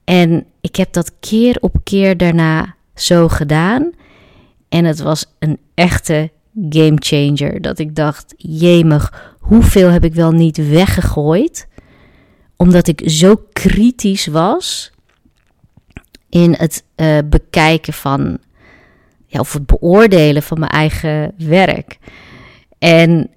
En 0.04 0.46
ik 0.62 0.76
heb 0.76 0.94
dat 0.94 1.12
keer 1.20 1.58
op 1.60 1.76
keer 1.84 2.18
daarna 2.18 2.76
zo 2.96 3.28
gedaan. 3.28 3.92
En 4.70 4.86
het 4.86 5.00
was 5.00 5.26
een 5.40 5.60
echte 5.74 6.32
game 6.70 6.98
changer. 7.00 7.62
Dat 7.62 7.80
ik 7.80 7.96
dacht, 7.96 8.34
jemig, 8.38 9.36
hoeveel 9.40 9.90
heb 9.90 10.04
ik 10.04 10.14
wel 10.14 10.32
niet 10.32 10.70
weggegooid? 10.70 11.68
Omdat 12.56 12.88
ik 12.88 13.02
zo 13.06 13.42
kritisch 13.54 14.28
was 14.28 14.92
in 16.30 16.56
het 16.58 16.84
uh, 16.96 17.18
bekijken 17.26 17.94
van, 17.94 18.38
ja, 19.26 19.40
of 19.40 19.54
het 19.54 19.66
beoordelen 19.66 20.44
van 20.44 20.60
mijn 20.60 20.72
eigen 20.72 21.34
werk. 21.38 21.98
En 22.80 23.30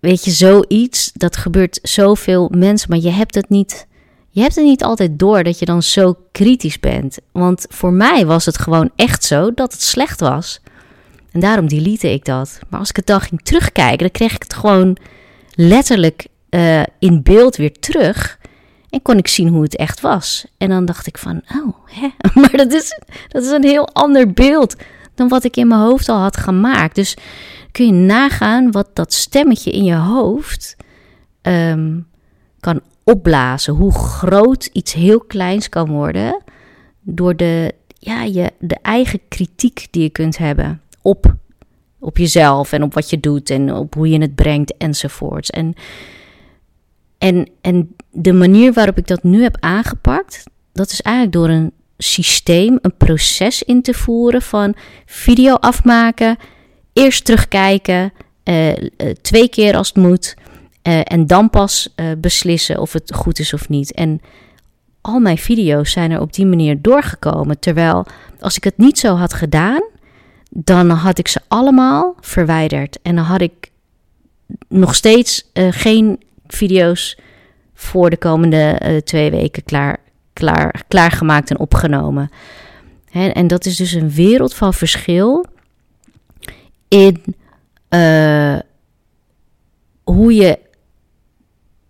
weet 0.00 0.24
je, 0.24 0.30
zoiets, 0.30 1.10
dat 1.12 1.36
gebeurt 1.36 1.78
zoveel 1.82 2.50
mensen, 2.54 2.90
maar 2.90 2.98
je 2.98 3.10
hebt 3.10 3.34
het 3.34 3.48
niet. 3.48 3.86
Je 4.30 4.40
hebt 4.40 4.54
het 4.54 4.64
niet 4.64 4.84
altijd 4.84 5.18
door 5.18 5.42
dat 5.42 5.58
je 5.58 5.64
dan 5.64 5.82
zo 5.82 6.16
kritisch 6.32 6.80
bent. 6.80 7.18
Want 7.32 7.66
voor 7.68 7.92
mij 7.92 8.26
was 8.26 8.46
het 8.46 8.58
gewoon 8.58 8.90
echt 8.96 9.24
zo 9.24 9.54
dat 9.54 9.72
het 9.72 9.82
slecht 9.82 10.20
was. 10.20 10.60
En 11.32 11.40
daarom 11.40 11.68
delete 11.68 12.12
ik 12.12 12.24
dat. 12.24 12.58
Maar 12.68 12.80
als 12.80 12.88
ik 12.88 12.96
het 12.96 13.06
dan 13.06 13.20
ging 13.20 13.42
terugkijken, 13.42 13.98
dan 13.98 14.10
kreeg 14.10 14.34
ik 14.34 14.42
het 14.42 14.54
gewoon 14.54 14.96
letterlijk 15.54 16.26
uh, 16.50 16.82
in 16.98 17.22
beeld 17.22 17.56
weer 17.56 17.72
terug. 17.72 18.38
En 18.90 19.02
kon 19.02 19.18
ik 19.18 19.28
zien 19.28 19.48
hoe 19.48 19.62
het 19.62 19.76
echt 19.76 20.00
was. 20.00 20.46
En 20.58 20.68
dan 20.68 20.84
dacht 20.84 21.06
ik 21.06 21.18
van, 21.18 21.42
oh, 21.54 21.76
hè? 21.84 22.08
maar 22.40 22.56
dat 22.56 22.72
is, 22.72 23.00
dat 23.28 23.42
is 23.42 23.50
een 23.50 23.64
heel 23.64 23.88
ander 23.88 24.32
beeld 24.32 24.76
dan 25.14 25.28
wat 25.28 25.44
ik 25.44 25.56
in 25.56 25.68
mijn 25.68 25.80
hoofd 25.80 26.08
al 26.08 26.18
had 26.18 26.36
gemaakt. 26.36 26.94
Dus 26.94 27.16
kun 27.72 27.86
je 27.86 27.92
nagaan 27.92 28.70
wat 28.70 28.96
dat 28.96 29.12
stemmetje 29.12 29.70
in 29.70 29.84
je 29.84 29.94
hoofd 29.94 30.76
um, 31.42 32.06
kan 32.60 32.80
opblazen. 33.04 33.74
Hoe 33.74 33.92
groot 33.92 34.70
iets 34.72 34.92
heel 34.92 35.20
kleins 35.20 35.68
kan 35.68 35.88
worden 35.88 36.42
door 37.00 37.36
de, 37.36 37.74
ja, 37.98 38.22
je, 38.22 38.52
de 38.58 38.78
eigen 38.82 39.20
kritiek 39.28 39.86
die 39.90 40.02
je 40.02 40.10
kunt 40.10 40.38
hebben 40.38 40.80
op, 41.08 41.34
op 41.98 42.18
jezelf 42.18 42.72
en 42.72 42.82
op 42.82 42.94
wat 42.94 43.10
je 43.10 43.20
doet 43.20 43.50
en 43.50 43.74
op 43.74 43.94
hoe 43.94 44.08
je 44.08 44.20
het 44.20 44.34
brengt 44.34 44.76
enzovoorts. 44.76 45.50
En, 45.50 45.74
en, 47.18 47.48
en 47.60 47.94
de 48.10 48.32
manier 48.32 48.72
waarop 48.72 48.98
ik 48.98 49.06
dat 49.06 49.22
nu 49.22 49.42
heb 49.42 49.56
aangepakt, 49.60 50.44
dat 50.72 50.90
is 50.90 51.02
eigenlijk 51.02 51.36
door 51.36 51.48
een 51.48 51.72
systeem, 51.98 52.78
een 52.82 52.96
proces 52.96 53.62
in 53.62 53.82
te 53.82 53.94
voeren 53.94 54.42
van 54.42 54.74
video 55.06 55.54
afmaken, 55.54 56.36
eerst 56.92 57.24
terugkijken, 57.24 58.12
uh, 58.44 58.72
twee 59.20 59.48
keer 59.48 59.76
als 59.76 59.88
het 59.88 59.96
moet, 59.96 60.34
uh, 60.82 61.00
en 61.04 61.26
dan 61.26 61.50
pas 61.50 61.94
beslissen 62.18 62.80
of 62.80 62.92
het 62.92 63.14
goed 63.14 63.38
is 63.38 63.52
of 63.52 63.68
niet. 63.68 63.92
En 63.92 64.20
al 65.00 65.18
mijn 65.18 65.38
video's 65.38 65.90
zijn 65.90 66.10
er 66.10 66.20
op 66.20 66.32
die 66.32 66.46
manier 66.46 66.82
doorgekomen. 66.82 67.58
Terwijl 67.58 68.06
als 68.40 68.56
ik 68.56 68.64
het 68.64 68.78
niet 68.78 68.98
zo 68.98 69.14
had 69.14 69.32
gedaan, 69.32 69.82
dan 70.48 70.90
had 70.90 71.18
ik 71.18 71.28
ze 71.28 71.40
allemaal 71.48 72.14
verwijderd. 72.20 72.98
En 73.02 73.14
dan 73.14 73.24
had 73.24 73.40
ik 73.40 73.70
nog 74.68 74.94
steeds 74.94 75.50
geen 75.70 76.22
video's 76.46 77.18
voor 77.74 78.10
de 78.10 78.16
komende 78.16 79.00
twee 79.04 79.30
weken 79.30 79.64
klaar, 79.64 79.98
klaar, 80.32 80.82
klaargemaakt 80.88 81.50
en 81.50 81.58
opgenomen. 81.58 82.30
en 83.12 83.46
dat 83.46 83.66
is 83.66 83.76
dus 83.76 83.92
een 83.92 84.10
wereld 84.10 84.54
van 84.54 84.74
verschil 84.74 85.46
in 86.88 87.22
uh, 87.90 88.58
hoe 90.04 90.34
je 90.34 90.58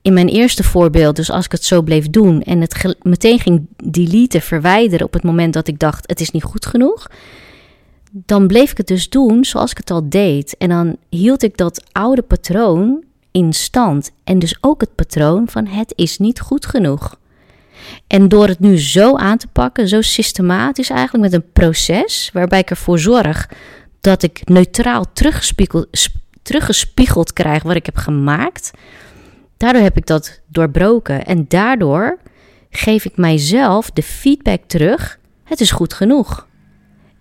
in 0.02 0.12
mijn 0.12 0.28
eerste 0.28 0.64
voorbeeld, 0.64 1.16
dus 1.16 1.30
als 1.30 1.44
ik 1.44 1.52
het 1.52 1.64
zo 1.64 1.82
bleef 1.82 2.10
doen 2.10 2.42
en 2.42 2.60
het 2.60 2.96
meteen 3.02 3.38
ging 3.40 3.66
deleten, 3.84 4.42
verwijderen 4.42 5.06
op 5.06 5.12
het 5.12 5.22
moment 5.22 5.52
dat 5.52 5.68
ik 5.68 5.78
dacht 5.78 6.08
het 6.08 6.20
is 6.20 6.30
niet 6.30 6.42
goed 6.42 6.66
genoeg, 6.66 7.10
dan 8.12 8.46
bleef 8.46 8.70
ik 8.70 8.76
het 8.76 8.86
dus 8.86 9.08
doen 9.08 9.44
zoals 9.44 9.70
ik 9.70 9.76
het 9.76 9.90
al 9.90 10.08
deed. 10.08 10.56
En 10.56 10.68
dan 10.68 10.96
hield 11.08 11.42
ik 11.42 11.56
dat 11.56 11.84
oude 11.92 12.22
patroon 12.22 13.04
in 13.30 13.52
stand. 13.52 14.10
En 14.24 14.38
dus 14.38 14.56
ook 14.60 14.80
het 14.80 14.94
patroon 14.94 15.48
van 15.48 15.66
het 15.66 15.92
is 15.96 16.18
niet 16.18 16.40
goed 16.40 16.66
genoeg. 16.66 17.18
En 18.06 18.28
door 18.28 18.48
het 18.48 18.58
nu 18.58 18.78
zo 18.78 19.16
aan 19.16 19.38
te 19.38 19.46
pakken, 19.46 19.88
zo 19.88 20.00
systematisch 20.00 20.90
eigenlijk 20.90 21.30
met 21.30 21.42
een 21.42 21.52
proces 21.52 22.30
waarbij 22.32 22.58
ik 22.58 22.70
ervoor 22.70 22.98
zorg 22.98 23.48
dat 24.00 24.22
ik 24.22 24.40
neutraal 24.44 25.04
teruggespiegeld, 26.42 27.32
krijg 27.32 27.62
wat 27.62 27.76
ik 27.76 27.86
heb 27.86 27.96
gemaakt. 27.96 28.70
Daardoor 29.56 29.82
heb 29.82 29.96
ik 29.96 30.06
dat 30.06 30.40
doorbroken 30.46 31.26
en 31.26 31.44
daardoor 31.48 32.18
geef 32.70 33.04
ik 33.04 33.16
mijzelf 33.16 33.90
de 33.90 34.02
feedback 34.02 34.62
terug: 34.66 35.18
het 35.44 35.60
is 35.60 35.70
goed 35.70 35.92
genoeg. 35.92 36.47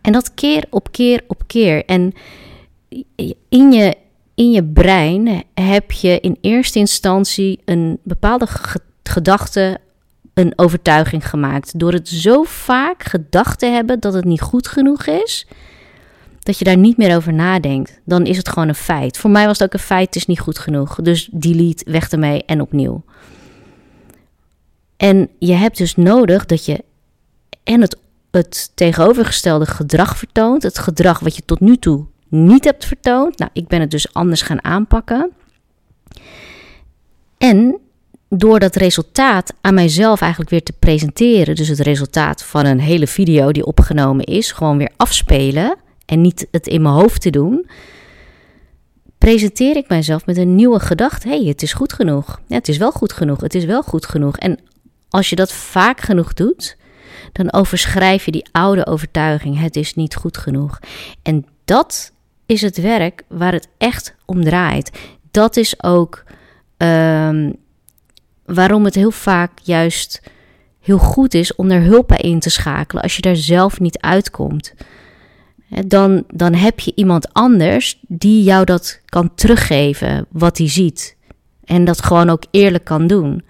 En 0.08 0.14
dat 0.14 0.34
keer 0.34 0.66
op 0.70 0.92
keer 0.92 1.24
op 1.28 1.44
keer. 1.48 1.86
En 1.86 2.14
in 3.50 3.72
je, 3.72 3.96
in 4.36 4.52
je 4.52 4.64
brein 4.64 5.44
heb 5.54 5.92
je 5.92 6.20
in 6.20 6.38
eerste 6.42 6.80
instantie 6.80 7.62
een 7.66 8.00
bepaalde 8.04 8.48
gedachte, 9.04 9.80
een 10.34 10.54
overtuiging 10.56 11.30
gemaakt. 11.30 11.80
Door 11.80 11.92
het 11.92 12.08
zo 12.08 12.44
vaak 12.44 13.04
gedacht 13.04 13.60
te 13.60 13.66
hebben 13.66 14.00
dat 14.00 14.14
het 14.14 14.26
niet 14.26 14.42
goed 14.42 14.68
genoeg 14.68 15.06
is, 15.06 15.48
dat 16.40 16.58
je 16.58 16.66
daar 16.66 16.78
niet 16.78 16.98
meer 16.98 17.16
over 17.16 17.34
nadenkt, 17.34 18.00
dan 18.06 18.26
is 18.26 18.38
het 18.38 18.50
gewoon 18.50 18.68
een 18.68 18.76
feit. 18.76 19.18
Voor 19.18 19.30
mij 19.30 19.46
was 19.46 19.60
het 19.60 19.68
ook 19.68 19.74
een 19.74 19.86
feit, 19.86 20.06
het 20.06 20.16
is 20.16 20.26
niet 20.26 20.40
goed 20.40 20.60
genoeg. 20.60 20.96
Dus 20.96 21.30
delete, 21.32 21.92
weg 21.92 22.10
ermee 22.10 22.44
en 22.46 22.62
opnieuw. 22.62 23.04
En 24.98 25.30
je 25.40 25.54
hebt 25.54 25.78
dus 25.78 25.96
nodig 25.96 26.46
dat 26.46 26.66
je 26.66 26.84
en 27.64 27.82
het, 27.82 27.98
het 28.32 28.72
tegenovergestelde 28.76 29.66
gedrag 29.66 30.18
vertoont. 30.18 30.64
Het 30.64 30.80
gedrag 30.80 31.20
wat 31.20 31.36
je 31.36 31.42
tot 31.46 31.60
nu 31.60 31.78
toe 31.78 32.06
niet 32.28 32.64
hebt 32.64 32.86
vertoond. 32.86 33.38
Nou, 33.38 33.52
ik 33.54 33.68
ben 33.68 33.82
het 33.82 33.92
dus 33.92 34.14
anders 34.14 34.42
gaan 34.42 34.64
aanpakken. 34.64 35.32
En 37.38 37.80
door 38.30 38.60
dat 38.60 38.76
resultaat 38.76 39.54
aan 39.62 39.74
mijzelf 39.74 40.22
eigenlijk 40.22 40.52
weer 40.52 40.64
te 40.64 40.74
presenteren, 40.80 41.56
dus 41.56 41.68
het 41.68 41.80
resultaat 41.80 42.44
van 42.44 42.66
een 42.66 42.80
hele 42.80 43.08
video 43.08 43.52
die 43.52 43.66
opgenomen 43.66 44.26
is, 44.26 44.52
gewoon 44.52 44.78
weer 44.78 44.92
afspelen 44.98 45.76
en 46.06 46.22
niet 46.22 46.48
het 46.52 46.68
in 46.68 46.82
mijn 46.82 46.96
hoofd 46.96 47.22
te 47.22 47.30
doen, 47.30 47.70
presenteer 49.18 49.76
ik 49.76 49.90
mijzelf 49.90 50.26
met 50.26 50.38
een 50.38 50.56
nieuwe 50.56 50.80
gedachte. 50.80 51.28
hey, 51.28 51.44
het 51.44 51.62
is 51.62 51.74
goed 51.74 51.94
genoeg. 51.94 52.42
Het 52.48 52.68
is 52.68 52.78
wel 52.78 52.92
goed 52.92 53.14
genoeg. 53.14 53.42
Het 53.42 53.56
is 53.56 53.66
wel 53.66 53.82
goed 53.84 54.06
genoeg. 54.06 54.38
En 54.38 54.60
als 55.10 55.30
je 55.30 55.36
dat 55.36 55.52
vaak 55.52 56.02
genoeg 56.02 56.34
doet, 56.34 56.78
dan 57.32 57.54
overschrijf 57.54 58.26
je 58.26 58.32
die 58.32 58.48
oude 58.52 58.86
overtuiging: 58.86 59.60
het 59.60 59.76
is 59.76 59.94
niet 59.94 60.16
goed 60.16 60.38
genoeg. 60.38 60.80
En 61.24 61.46
dat 61.66 62.12
is 62.46 62.62
het 62.62 62.78
werk 62.78 63.24
waar 63.28 63.54
het 63.54 63.68
echt 63.78 64.16
om 64.26 64.44
draait. 64.44 65.00
Dat 65.32 65.58
is 65.58 65.84
ook 65.84 66.24
um, 66.78 67.56
waarom 68.46 68.86
het 68.86 68.96
heel 68.96 69.12
vaak 69.12 69.52
juist 69.64 70.22
heel 70.80 70.98
goed 70.98 71.34
is 71.34 71.56
om 71.56 71.72
er 71.72 71.82
hulp 71.82 72.08
bij 72.08 72.18
in 72.18 72.40
te 72.40 72.50
schakelen 72.50 73.04
als 73.04 73.16
je 73.16 73.22
daar 73.22 73.36
zelf 73.36 73.80
niet 73.80 74.00
uitkomt. 74.00 74.74
Dan, 75.70 76.24
dan 76.28 76.54
heb 76.54 76.80
je 76.80 76.92
iemand 76.96 77.34
anders 77.34 78.00
die 78.08 78.44
jou 78.44 78.66
dat 78.66 79.02
kan 79.06 79.36
teruggeven, 79.36 80.26
wat 80.30 80.58
hij 80.58 80.70
ziet. 80.70 81.16
En 81.64 81.86
dat 81.86 82.04
gewoon 82.04 82.30
ook 82.30 82.44
eerlijk 82.52 82.84
kan 82.84 83.08
doen. 83.08 83.44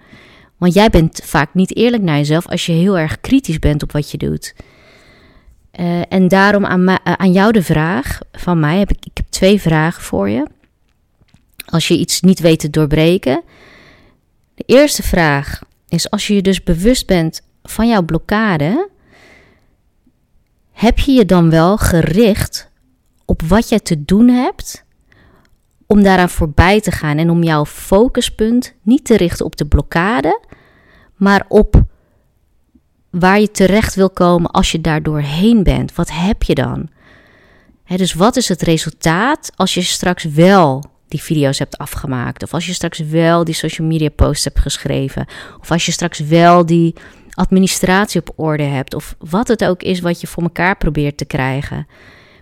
Want 0.58 0.74
jij 0.74 0.90
bent 0.90 1.20
vaak 1.24 1.54
niet 1.54 1.76
eerlijk 1.76 2.02
naar 2.02 2.16
jezelf 2.16 2.48
als 2.48 2.66
je 2.66 2.72
heel 2.72 2.98
erg 2.98 3.20
kritisch 3.20 3.58
bent 3.58 3.82
op 3.82 3.92
wat 3.92 4.10
je 4.10 4.18
doet. 4.18 4.54
Uh, 5.80 6.00
en 6.08 6.28
daarom 6.28 6.66
aan, 6.66 6.88
uh, 6.88 6.94
aan 7.02 7.32
jou 7.32 7.52
de 7.52 7.62
vraag 7.62 8.18
van 8.32 8.60
mij, 8.60 8.78
heb 8.78 8.90
ik, 8.90 9.04
ik 9.04 9.16
heb 9.16 9.26
twee 9.28 9.60
vragen 9.60 10.02
voor 10.02 10.28
je. 10.28 10.46
Als 11.66 11.88
je 11.88 11.98
iets 11.98 12.20
niet 12.20 12.40
weet 12.40 12.60
te 12.60 12.70
doorbreken, 12.70 13.42
de 14.54 14.64
eerste 14.66 15.02
vraag 15.02 15.62
is: 15.88 16.10
als 16.10 16.26
je 16.26 16.34
je 16.34 16.42
dus 16.42 16.62
bewust 16.62 17.06
bent 17.06 17.42
van 17.62 17.88
jouw 17.88 18.02
blokkade, 18.02 18.88
heb 20.72 20.98
je 20.98 21.12
je 21.12 21.24
dan 21.24 21.50
wel 21.50 21.76
gericht 21.76 22.70
op 23.24 23.42
wat 23.42 23.68
je 23.68 23.82
te 23.82 24.04
doen 24.04 24.28
hebt 24.28 24.84
om 25.88 26.02
daaraan 26.02 26.28
voorbij 26.28 26.80
te 26.80 26.90
gaan 26.90 27.18
en 27.18 27.30
om 27.30 27.42
jouw 27.42 27.64
focuspunt 27.64 28.74
niet 28.82 29.04
te 29.04 29.16
richten 29.16 29.44
op 29.44 29.56
de 29.56 29.66
blokkade, 29.66 30.40
maar 31.16 31.44
op 31.48 31.82
waar 33.10 33.40
je 33.40 33.50
terecht 33.50 33.94
wil 33.94 34.10
komen 34.10 34.50
als 34.50 34.72
je 34.72 34.80
daar 34.80 35.02
doorheen 35.02 35.62
bent? 35.62 35.94
Wat 35.94 36.10
heb 36.12 36.42
je 36.42 36.54
dan? 36.54 36.88
dus 37.96 38.14
wat 38.14 38.36
is 38.36 38.48
het 38.48 38.62
resultaat 38.62 39.52
als 39.56 39.74
je 39.74 39.82
straks 39.82 40.24
wel 40.24 40.84
die 41.08 41.22
video's 41.22 41.58
hebt 41.58 41.78
afgemaakt. 41.78 42.42
Of 42.42 42.54
als 42.54 42.66
je 42.66 42.72
straks 42.72 42.98
wel 42.98 43.44
die 43.44 43.54
social 43.54 43.86
media 43.86 44.08
posts 44.08 44.44
hebt 44.44 44.58
geschreven. 44.58 45.26
Of 45.60 45.70
als 45.70 45.86
je 45.86 45.92
straks 45.92 46.18
wel 46.18 46.66
die 46.66 46.94
administratie 47.32 48.20
op 48.20 48.32
orde 48.36 48.62
hebt. 48.62 48.94
Of 48.94 49.16
wat 49.18 49.48
het 49.48 49.64
ook 49.64 49.82
is 49.82 50.00
wat 50.00 50.20
je 50.20 50.26
voor 50.26 50.42
elkaar 50.42 50.76
probeert 50.76 51.16
te 51.16 51.24
krijgen. 51.24 51.86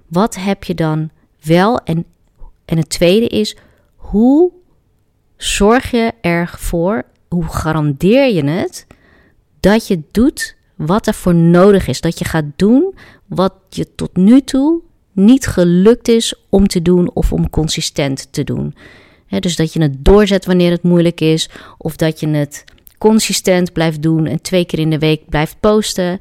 Wat 0.07 0.35
heb 0.35 0.65
je 0.65 0.75
dan 0.75 1.11
wel? 1.43 1.79
En, 1.79 2.05
en 2.67 2.77
het 2.77 2.89
tweede 2.89 3.27
is, 3.27 3.57
hoe 3.97 4.53
zorg 5.37 5.91
je 5.91 6.13
ervoor, 6.21 7.05
hoe 7.29 7.49
garandeer 7.49 8.35
je 8.35 8.45
het, 8.45 8.87
dat 9.61 9.87
je 9.87 10.03
doet 10.11 10.57
wat 10.77 11.07
er 11.07 11.15
voor 11.15 11.35
nodig 11.35 11.87
is. 11.87 12.01
Dat 12.01 12.19
je 12.19 12.25
gaat 12.25 12.45
doen 12.57 12.95
wat 13.27 13.55
je 13.69 13.95
tot 13.95 14.17
nu 14.17 14.41
toe 14.41 14.81
niet 15.13 15.47
gelukt 15.47 16.09
is 16.09 16.35
om 16.49 16.67
te 16.67 16.83
doen 16.83 17.11
of 17.15 17.33
om 17.33 17.51
consistent 17.51 18.33
te 18.33 18.45
doen. 18.45 18.75
dus 19.29 19.57
dat 19.57 19.73
je 19.73 19.83
het 19.83 20.05
doorzet 20.05 20.45
wanneer 20.45 20.71
het 20.71 20.83
moeilijk 20.83 21.21
is, 21.21 21.51
of 21.79 21.97
dat 21.97 22.21
je 22.21 22.29
het 22.29 22.65
consistent 22.99 23.73
blijft 23.73 24.03
doen 24.03 24.27
en 24.27 24.43
twee 24.43 24.65
keer 24.65 24.79
in 24.79 24.91
de 24.91 24.99
week 24.99 25.29
blijft 25.29 25.57
posten. 25.61 26.19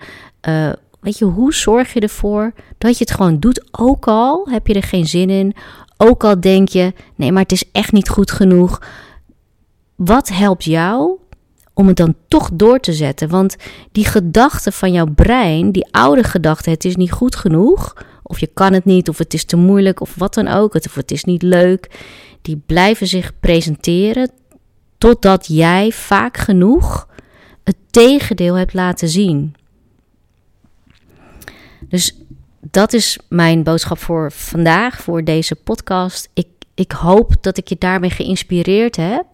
Uh, 0.47 0.73
weet 0.99 1.17
je, 1.17 1.25
hoe 1.25 1.53
zorg 1.53 1.93
je 1.93 1.99
ervoor 1.99 2.53
dat 2.77 2.97
je 2.97 3.03
het 3.03 3.13
gewoon 3.13 3.39
doet, 3.39 3.67
ook 3.71 4.07
al 4.07 4.47
heb 4.49 4.67
je 4.67 4.73
er 4.73 4.83
geen 4.83 5.07
zin 5.07 5.29
in, 5.29 5.53
ook 5.97 6.23
al 6.23 6.39
denk 6.39 6.67
je, 6.69 6.93
nee, 7.15 7.31
maar 7.31 7.41
het 7.41 7.51
is 7.51 7.71
echt 7.71 7.91
niet 7.91 8.09
goed 8.09 8.31
genoeg. 8.31 8.81
Wat 9.95 10.29
helpt 10.29 10.63
jou 10.63 11.17
om 11.73 11.87
het 11.87 11.97
dan 11.97 12.15
toch 12.27 12.49
door 12.53 12.79
te 12.79 12.93
zetten? 12.93 13.29
Want 13.29 13.55
die 13.91 14.05
gedachten 14.05 14.73
van 14.73 14.91
jouw 14.91 15.07
brein, 15.15 15.71
die 15.71 15.87
oude 15.91 16.23
gedachten, 16.23 16.71
het 16.71 16.85
is 16.85 16.95
niet 16.95 17.11
goed 17.11 17.35
genoeg, 17.35 17.95
of 18.23 18.39
je 18.39 18.47
kan 18.53 18.73
het 18.73 18.85
niet, 18.85 19.09
of 19.09 19.17
het 19.17 19.33
is 19.33 19.45
te 19.45 19.55
moeilijk, 19.55 20.01
of 20.01 20.15
wat 20.15 20.33
dan 20.33 20.47
ook, 20.47 20.73
of 20.73 20.95
het 20.95 21.11
is 21.11 21.23
niet 21.23 21.41
leuk. 21.41 21.89
Die 22.41 22.61
blijven 22.65 23.07
zich 23.07 23.39
presenteren 23.39 24.31
totdat 24.97 25.47
jij 25.47 25.91
vaak 25.91 26.37
genoeg 26.37 27.07
het 27.63 27.75
tegendeel 27.89 28.55
hebt 28.55 28.73
laten 28.73 29.09
zien. 29.09 29.55
Dus 31.89 32.24
dat 32.71 32.93
is 32.93 33.19
mijn 33.29 33.63
boodschap 33.63 33.97
voor 33.97 34.31
vandaag, 34.31 35.01
voor 35.01 35.23
deze 35.23 35.55
podcast. 35.55 36.29
Ik, 36.33 36.47
ik 36.73 36.91
hoop 36.91 37.33
dat 37.41 37.57
ik 37.57 37.67
je 37.67 37.75
daarmee 37.79 38.09
geïnspireerd 38.09 38.95
heb 38.95 39.25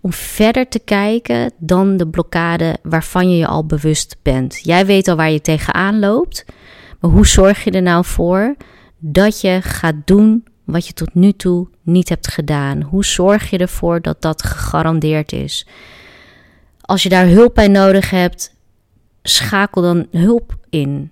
om 0.00 0.12
verder 0.12 0.68
te 0.68 0.78
kijken 0.78 1.52
dan 1.58 1.96
de 1.96 2.08
blokkade 2.08 2.76
waarvan 2.82 3.30
je 3.30 3.36
je 3.36 3.46
al 3.46 3.66
bewust 3.66 4.16
bent. 4.22 4.60
Jij 4.62 4.86
weet 4.86 5.08
al 5.08 5.16
waar 5.16 5.30
je 5.30 5.40
tegenaan 5.40 5.98
loopt. 5.98 6.44
Maar 7.00 7.10
hoe 7.10 7.26
zorg 7.26 7.64
je 7.64 7.70
er 7.70 7.82
nou 7.82 8.04
voor 8.04 8.56
dat 8.98 9.40
je 9.40 9.58
gaat 9.62 9.94
doen 10.04 10.44
wat 10.64 10.86
je 10.86 10.92
tot 10.92 11.14
nu 11.14 11.32
toe 11.32 11.68
niet 11.82 12.08
hebt 12.08 12.28
gedaan? 12.28 12.82
Hoe 12.82 13.04
zorg 13.04 13.50
je 13.50 13.58
ervoor 13.58 14.00
dat 14.00 14.22
dat 14.22 14.42
gegarandeerd 14.42 15.32
is? 15.32 15.66
Als 16.80 17.02
je 17.02 17.08
daar 17.08 17.26
hulp 17.26 17.54
bij 17.54 17.68
nodig 17.68 18.10
hebt, 18.10 18.54
schakel 19.22 19.82
dan 19.82 20.06
hulp 20.10 20.56
in. 20.70 21.10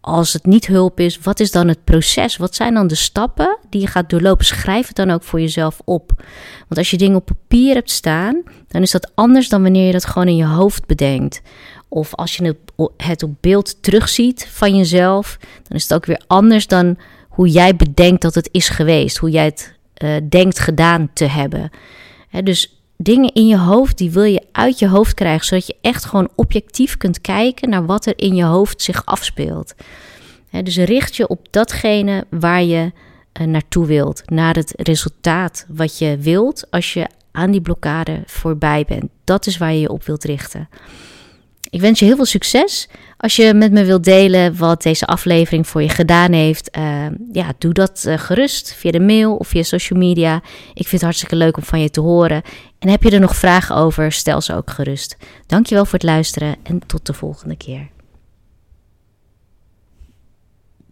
Als 0.00 0.32
het 0.32 0.46
niet 0.46 0.66
hulp 0.66 1.00
is, 1.00 1.18
wat 1.18 1.40
is 1.40 1.50
dan 1.50 1.68
het 1.68 1.84
proces? 1.84 2.36
Wat 2.36 2.54
zijn 2.54 2.74
dan 2.74 2.86
de 2.86 2.94
stappen 2.94 3.58
die 3.70 3.80
je 3.80 3.86
gaat 3.86 4.10
doorlopen? 4.10 4.44
Schrijf 4.44 4.86
het 4.86 4.96
dan 4.96 5.10
ook 5.10 5.22
voor 5.22 5.40
jezelf 5.40 5.80
op. 5.84 6.12
Want 6.58 6.76
als 6.76 6.90
je 6.90 6.96
dingen 6.96 7.16
op 7.16 7.26
papier 7.26 7.74
hebt 7.74 7.90
staan, 7.90 8.42
dan 8.68 8.82
is 8.82 8.90
dat 8.90 9.10
anders 9.14 9.48
dan 9.48 9.62
wanneer 9.62 9.86
je 9.86 9.92
dat 9.92 10.06
gewoon 10.06 10.28
in 10.28 10.36
je 10.36 10.46
hoofd 10.46 10.86
bedenkt. 10.86 11.42
Of 11.88 12.14
als 12.14 12.36
je 12.36 12.56
het 12.96 13.22
op 13.22 13.34
beeld 13.40 13.82
terugziet 13.82 14.48
van 14.50 14.76
jezelf, 14.76 15.38
dan 15.68 15.76
is 15.76 15.82
het 15.82 15.94
ook 15.94 16.06
weer 16.06 16.22
anders 16.26 16.66
dan 16.66 16.98
hoe 17.28 17.48
jij 17.48 17.76
bedenkt 17.76 18.22
dat 18.22 18.34
het 18.34 18.48
is 18.52 18.68
geweest. 18.68 19.16
Hoe 19.16 19.30
jij 19.30 19.44
het 19.44 19.74
uh, 20.02 20.16
denkt 20.28 20.58
gedaan 20.58 21.10
te 21.12 21.24
hebben. 21.24 21.70
dus 22.42 22.79
dingen 23.02 23.32
in 23.32 23.46
je 23.46 23.58
hoofd, 23.58 23.98
die 23.98 24.10
wil 24.10 24.22
je 24.22 24.42
uit 24.52 24.78
je 24.78 24.88
hoofd 24.88 25.14
krijgen, 25.14 25.46
zodat 25.46 25.66
je 25.66 25.76
echt 25.80 26.04
gewoon 26.04 26.28
objectief 26.34 26.96
kunt 26.96 27.20
kijken 27.20 27.68
naar 27.68 27.86
wat 27.86 28.06
er 28.06 28.12
in 28.16 28.34
je 28.34 28.44
hoofd 28.44 28.82
zich 28.82 29.04
afspeelt. 29.04 29.74
dus 30.62 30.76
richt 30.76 31.16
je 31.16 31.28
op 31.28 31.46
datgene 31.50 32.24
waar 32.30 32.62
je 32.62 32.92
uh, 33.40 33.46
naartoe 33.46 33.86
wilt, 33.86 34.22
naar 34.30 34.54
het 34.54 34.72
resultaat 34.76 35.66
wat 35.68 35.98
je 35.98 36.16
wilt 36.18 36.70
als 36.70 36.92
je 36.92 37.06
aan 37.32 37.50
die 37.50 37.60
blokkade 37.60 38.22
voorbij 38.26 38.84
bent. 38.88 39.10
Dat 39.24 39.46
is 39.46 39.58
waar 39.58 39.72
je 39.72 39.80
je 39.80 39.90
op 39.90 40.04
wilt 40.04 40.24
richten. 40.24 40.68
Ik 41.70 41.80
wens 41.80 41.98
je 41.98 42.04
heel 42.04 42.16
veel 42.16 42.24
succes. 42.24 42.88
Als 43.16 43.36
je 43.36 43.54
met 43.54 43.72
me 43.72 43.84
wilt 43.84 44.04
delen 44.04 44.56
wat 44.56 44.82
deze 44.82 45.06
aflevering 45.06 45.66
voor 45.66 45.82
je 45.82 45.88
gedaan 45.88 46.32
heeft, 46.32 46.76
uh, 46.78 47.06
ja, 47.32 47.52
doe 47.58 47.72
dat 47.72 48.04
uh, 48.06 48.18
gerust 48.18 48.74
via 48.74 48.90
de 48.90 49.00
mail 49.00 49.36
of 49.36 49.48
via 49.48 49.62
social 49.62 49.98
media. 49.98 50.36
Ik 50.74 50.88
vind 50.88 50.90
het 50.90 51.02
hartstikke 51.02 51.36
leuk 51.36 51.56
om 51.56 51.62
van 51.62 51.80
je 51.80 51.90
te 51.90 52.00
horen. 52.00 52.42
En 52.78 52.88
heb 52.88 53.02
je 53.02 53.10
er 53.10 53.20
nog 53.20 53.36
vragen 53.36 53.76
over, 53.76 54.12
stel 54.12 54.40
ze 54.40 54.54
ook 54.54 54.70
gerust. 54.70 55.16
Dankjewel 55.46 55.84
voor 55.84 55.98
het 55.98 56.02
luisteren 56.02 56.56
en 56.62 56.86
tot 56.86 57.06
de 57.06 57.12
volgende 57.12 57.56
keer. 57.56 57.88